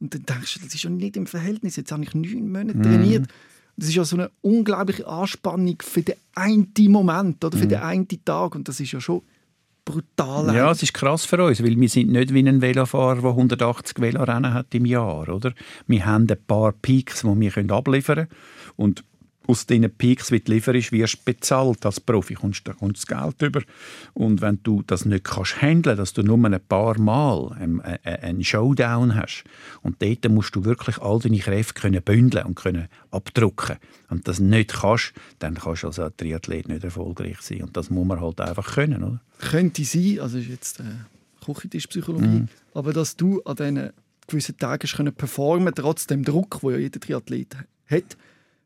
[0.00, 1.76] Und dann denkst du, das ist schon nicht im Verhältnis.
[1.76, 3.26] Jetzt habe ich neun Monate trainiert.
[3.26, 3.57] Mm.
[3.78, 7.68] Das ist ja so eine unglaubliche Anspannung für den einen Moment oder für mhm.
[7.68, 8.56] den einen Tag.
[8.56, 9.22] Und das ist ja schon
[9.84, 10.52] brutal.
[10.54, 14.00] Ja, es ist krass für uns, weil wir sind nicht wie ein Velofahrer, der 180
[14.00, 15.28] Velorennen hat im Jahr.
[15.28, 15.52] Oder?
[15.86, 18.28] Wir haben ein paar Peaks, die wir abliefern können.
[18.76, 19.04] Und
[19.48, 23.40] aus diesen Peaks, die du lieferst, wirst du bezahlt als Profi, kommst du das Geld
[23.40, 23.62] über.
[24.12, 27.52] Und wenn du das nicht kannst handeln, dass du nur ein paar Mal
[28.04, 29.44] einen Showdown hast
[29.82, 33.78] und dort musst du wirklich all deine Kräfte können bündeln und können abdrucken
[34.10, 37.62] und das nicht kannst, dann kannst du als Triathlet nicht erfolgreich sein.
[37.62, 39.20] Und das muss man halt einfach können, oder?
[39.38, 40.84] Könnte sein, also ist jetzt äh,
[41.42, 42.48] Küchentischpsychologie, mhm.
[42.74, 43.90] aber dass du an diesen
[44.26, 48.16] gewissen Tagen können performen, trotz dem Druck, den ja jeder Triathlet hat,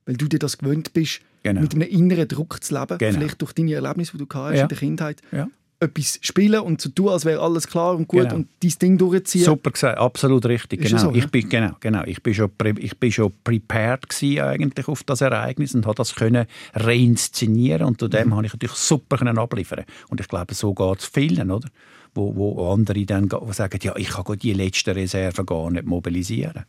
[0.06, 1.60] weil du dir das gewöhnt bist, genau.
[1.60, 3.18] mit einem inneren Druck zu leben, genau.
[3.18, 4.62] vielleicht durch deine Erlebnisse, die du hast ja.
[4.62, 5.22] in der Kindheit.
[5.30, 5.48] Ja.
[5.80, 8.36] Etwas spielen und zu tun, als wäre alles klar und gut genau.
[8.36, 9.44] und dein Ding durchziehen.
[9.44, 10.80] Super gesagt, absolut richtig.
[10.80, 10.96] genau.
[10.96, 12.04] So, ich bin, genau, genau.
[12.04, 16.46] Ich bin schon, ich bin schon prepared eigentlich auf das Ereignis und habe das können
[16.74, 18.36] reinszenieren und zu dem mhm.
[18.36, 19.84] habe ich natürlich super können abliefern.
[20.08, 21.68] Und ich glaube, so geht es vielen, oder?
[22.14, 26.64] Wo, wo andere dann sagen, ja, ich kann die letzte Reserve gar nicht mobilisieren.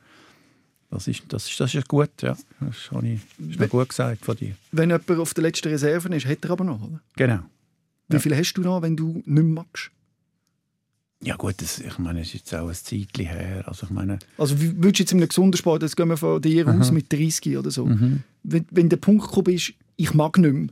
[0.94, 2.38] Das ist, das ist, das ist gut, ja.
[2.60, 4.56] Das habe ich, ist wenn, gut gesagt von dir.
[4.72, 7.02] Wenn jemand auf der letzten Reserve ist, hat er aber noch, oder?
[7.16, 7.40] Genau.
[8.10, 8.20] Wie ja.
[8.20, 9.90] viel hast du noch, wenn du nicht mehr magst?
[11.24, 13.64] Ja gut, das, ich meine, es ist jetzt auch ein Zeitchen her.
[13.66, 16.40] Also, ich meine, also würdest du jetzt in einem gesunden Sport, jetzt gehen wir von
[16.42, 16.80] dir Aha.
[16.80, 18.22] aus mit 30 oder so, mhm.
[18.44, 20.68] wenn, wenn der Punkt gekommen ist, ich mag nicht mehr,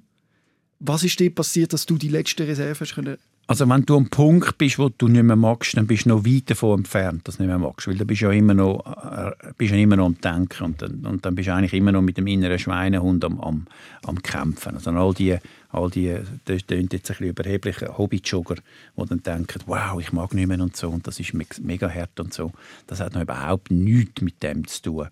[0.84, 3.18] was ist dir passiert, dass du die letzte Reserve hast können
[3.52, 6.26] also wenn du am Punkt bist, wo du nicht mehr magst, dann bist du noch
[6.26, 9.32] weit davon entfernt, dass du nicht mehr magst, weil du bist ja immer noch, äh,
[9.58, 12.02] bist ja immer noch am Denken und dann, und dann bist du eigentlich immer noch
[12.02, 13.68] mit dem inneren Schweinehund am, am,
[14.06, 14.76] am Kämpfen.
[14.76, 15.38] Also all die,
[15.70, 16.16] all die,
[16.46, 18.56] das klingt jetzt ein bisschen überheblich, Hobbyjogger,
[18.96, 22.22] die dann denken, wow, ich mag nicht mehr und so und das ist mega hart
[22.22, 22.54] und so.
[22.88, 25.08] Das hat noch überhaupt nichts mit dem zu tun.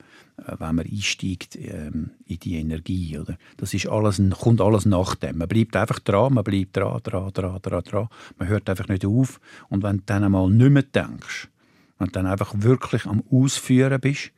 [0.48, 3.18] Äh, wenn man einsteigt ähm, in die Energie.
[3.18, 3.38] Oder?
[3.58, 5.38] Das ist alles, kommt alles nach dem.
[5.38, 8.08] Man bleibt einfach dran, man bleibt dran, dran, dran, dran, dran.
[8.38, 9.40] Man hört einfach nicht auf.
[9.70, 11.50] Und wenn du dann einmal nicht mehr denkst,
[11.98, 14.32] wenn du dann einfach wirklich am Ausführen bist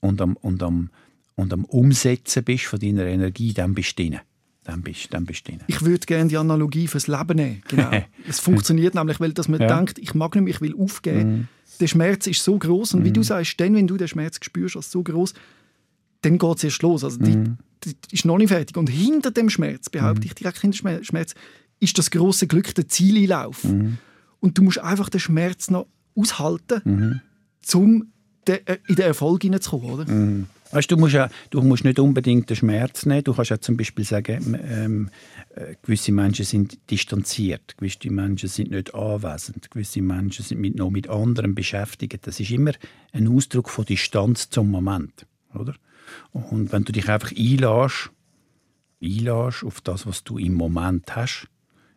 [0.00, 0.90] und am, und am,
[1.34, 4.20] und am Umsetzen bist von deiner Energie, dann bist du drin.
[4.64, 5.60] Dann bist, dann bist du drin.
[5.66, 7.62] Ich würde gerne die Analogie fürs Leben nehmen.
[7.68, 7.90] Genau.
[8.28, 9.76] es funktioniert nämlich, weil dass man ja.
[9.76, 11.30] denkt, ich mag nicht mehr, ich will aufgeben.
[11.30, 11.48] Mhm
[11.80, 13.04] der Schmerz ist so groß und mhm.
[13.04, 13.24] wie du mhm.
[13.24, 15.34] sagst, dann, wenn du den Schmerz spürst als so groß,
[16.22, 17.04] dann geht es erst los.
[17.04, 17.58] Also die, mhm.
[17.84, 18.76] die, die, ist noch nicht fertig.
[18.76, 20.26] Und hinter dem Schmerz, behaupte mhm.
[20.26, 21.34] ich direkt hinter dem Schmerz,
[21.80, 23.64] ist das große Glück der Zieleinlauf.
[23.64, 23.98] Mhm.
[24.40, 27.20] und du musst einfach den Schmerz noch aushalten, Mhm.
[27.74, 28.06] um
[28.46, 28.58] äh,
[28.88, 30.46] in den Erfolg hineinzukommen, oder?
[30.74, 33.22] Weißt, du, musst ja, du musst nicht unbedingt den Schmerz nehmen.
[33.22, 35.08] Du kannst ja zum Beispiel sagen, ähm,
[35.54, 40.90] äh, gewisse Menschen sind distanziert, gewisse Menschen sind nicht anwesend, gewisse Menschen sind mit, noch
[40.90, 42.26] mit anderen beschäftigt.
[42.26, 42.72] Das ist immer
[43.12, 45.26] ein Ausdruck von Distanz zum Moment.
[45.54, 45.76] Oder?
[46.32, 48.10] Und wenn du dich einfach einlässt,
[49.00, 51.46] einlässt auf das, was du im Moment hast,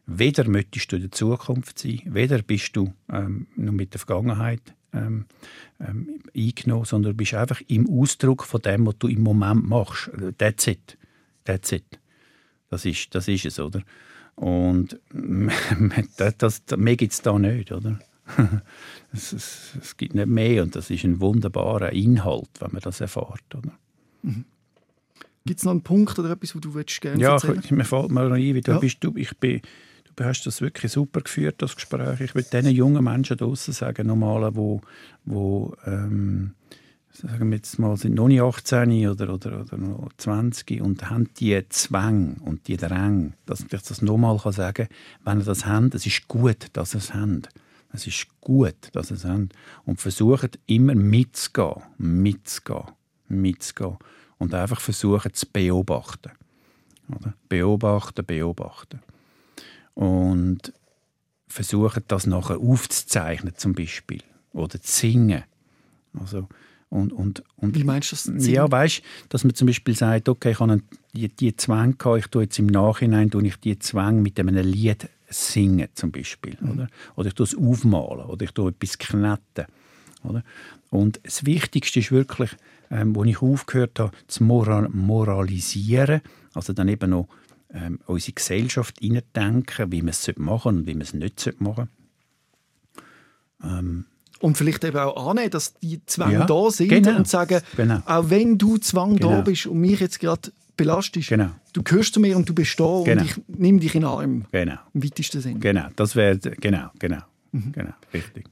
[0.06, 4.76] weder möchtest du in der Zukunft sein, weder bist du ähm, noch mit der Vergangenheit
[4.94, 5.26] ähm,
[5.80, 10.10] ähm, eingenommen, sondern du bist einfach im Ausdruck von dem, was du im Moment machst.
[10.38, 10.98] That's it.
[11.46, 12.00] That's it.
[12.70, 13.82] Das ist, das ist es, oder?
[14.36, 15.00] Und
[16.18, 18.00] das, das, mehr gibt es da nicht, oder?
[19.14, 23.00] es, es, es, gibt nicht mehr und das ist ein wunderbarer Inhalt, wenn man das
[23.00, 23.72] erfährt, oder?
[24.22, 24.46] Mhm.
[25.46, 28.12] Gibt es noch einen Punkt oder etwas, wo du gerne ja, erzählen Ja, mir fällt
[28.12, 28.80] mal ein, wie du ja.
[28.80, 28.98] bist.
[29.00, 29.68] Du, ich bin, du
[30.26, 32.22] hast das wirklich super geführt, das Gespräch.
[32.22, 34.82] Ich will diesen jungen Menschen draußen sagen, normalen, wo,
[35.26, 36.56] wo ähm,
[37.18, 41.30] sagen wir jetzt mal, sind noch nicht 18 oder, oder, oder noch 20 und haben
[41.40, 45.96] die Zwänge und die Dränge, dass ich das nochmal sagen kann, wenn ihr das habt,
[45.96, 47.50] es ist gut, dass ihr es habt.
[47.94, 49.54] Es ist gut, dass ihr es habt.
[49.86, 52.84] Und versucht immer mitzugehen, mitzugehen,
[53.28, 53.98] mitzugehen.
[54.38, 56.32] Und einfach versuchen zu beobachten.
[57.10, 57.34] Oder?
[57.50, 59.00] Beobachten, beobachten.
[59.98, 60.74] Und
[61.48, 64.22] versuchen das nachher aufzuzeichnen zum Beispiel.
[64.54, 65.44] Oder zu singen.
[66.20, 66.48] Also,
[66.90, 68.24] und, und, und, Wie meinst du das?
[68.26, 68.54] Singen?
[68.54, 70.84] Ja, weißt dass man zum Beispiel sagt, okay, ich habe
[71.14, 74.56] die, die Zwänge gehabt, ich tue jetzt im Nachhinein tue ich die Zwänge mit einem
[74.64, 76.58] Lied singen zum Beispiel.
[76.60, 76.72] Mhm.
[76.72, 76.88] Oder?
[77.16, 79.66] oder ich tue es aufmalen oder ich tue etwas kneten.
[80.24, 80.44] Oder?
[80.92, 82.52] Und das Wichtigste ist wirklich,
[82.92, 86.22] ähm, wo ich aufgehört habe, zu moral moralisieren,
[86.54, 87.28] also dann eben noch
[87.74, 91.90] ähm, unsere Gesellschaft hineindenken, wie man es machen und wie man es nicht machen
[93.64, 94.06] ähm,
[94.40, 98.02] und vielleicht eben auch annehmen, dass die Zwänge ja, da sind genau, und sagen, genau.
[98.06, 99.32] auch wenn du Zwang genau.
[99.32, 101.50] da bist und mich jetzt gerade belastest, genau.
[101.74, 103.24] du gehörst zu mir und du bist da und Genau.
[103.24, 104.46] ich nehme dich in den Arm.
[104.52, 104.78] Genau.
[104.94, 105.60] Im weitesten Sinne.
[105.60, 107.72] Genau, das wäre, genau, genau, mhm.
[107.72, 108.46] genau, richtig.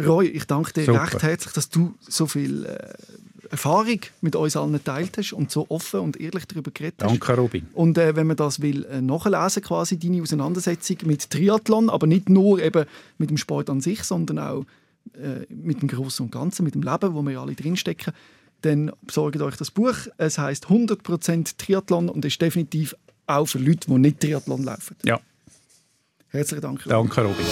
[0.00, 1.02] Roy, ich danke dir Super.
[1.02, 2.94] recht herzlich, dass du so viel äh,
[3.50, 7.10] Erfahrung mit uns allen geteilt hast und so offen und ehrlich darüber geredet hast.
[7.10, 7.66] Danke, Robin.
[7.72, 12.28] Und äh, wenn man das will äh, nachlesen, quasi deine Auseinandersetzung mit Triathlon, aber nicht
[12.28, 12.84] nur eben
[13.18, 14.64] mit dem Sport an sich, sondern auch
[15.14, 18.12] äh, mit dem Großen und Ganzen, mit dem Leben, wo wir alle drinstecken,
[18.62, 19.96] dann besorgt euch das Buch.
[20.18, 24.96] Es heißt 100% Triathlon und ist definitiv auch für Leute, die nicht Triathlon laufen.
[25.04, 25.20] Ja.
[26.28, 26.86] Herzlichen Dank.
[26.86, 26.90] Robin.
[26.90, 27.46] Danke, Robin.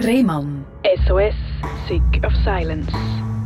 [0.00, 0.64] Rehmann.
[1.06, 1.34] SOS,
[1.88, 2.90] Sick of Silence.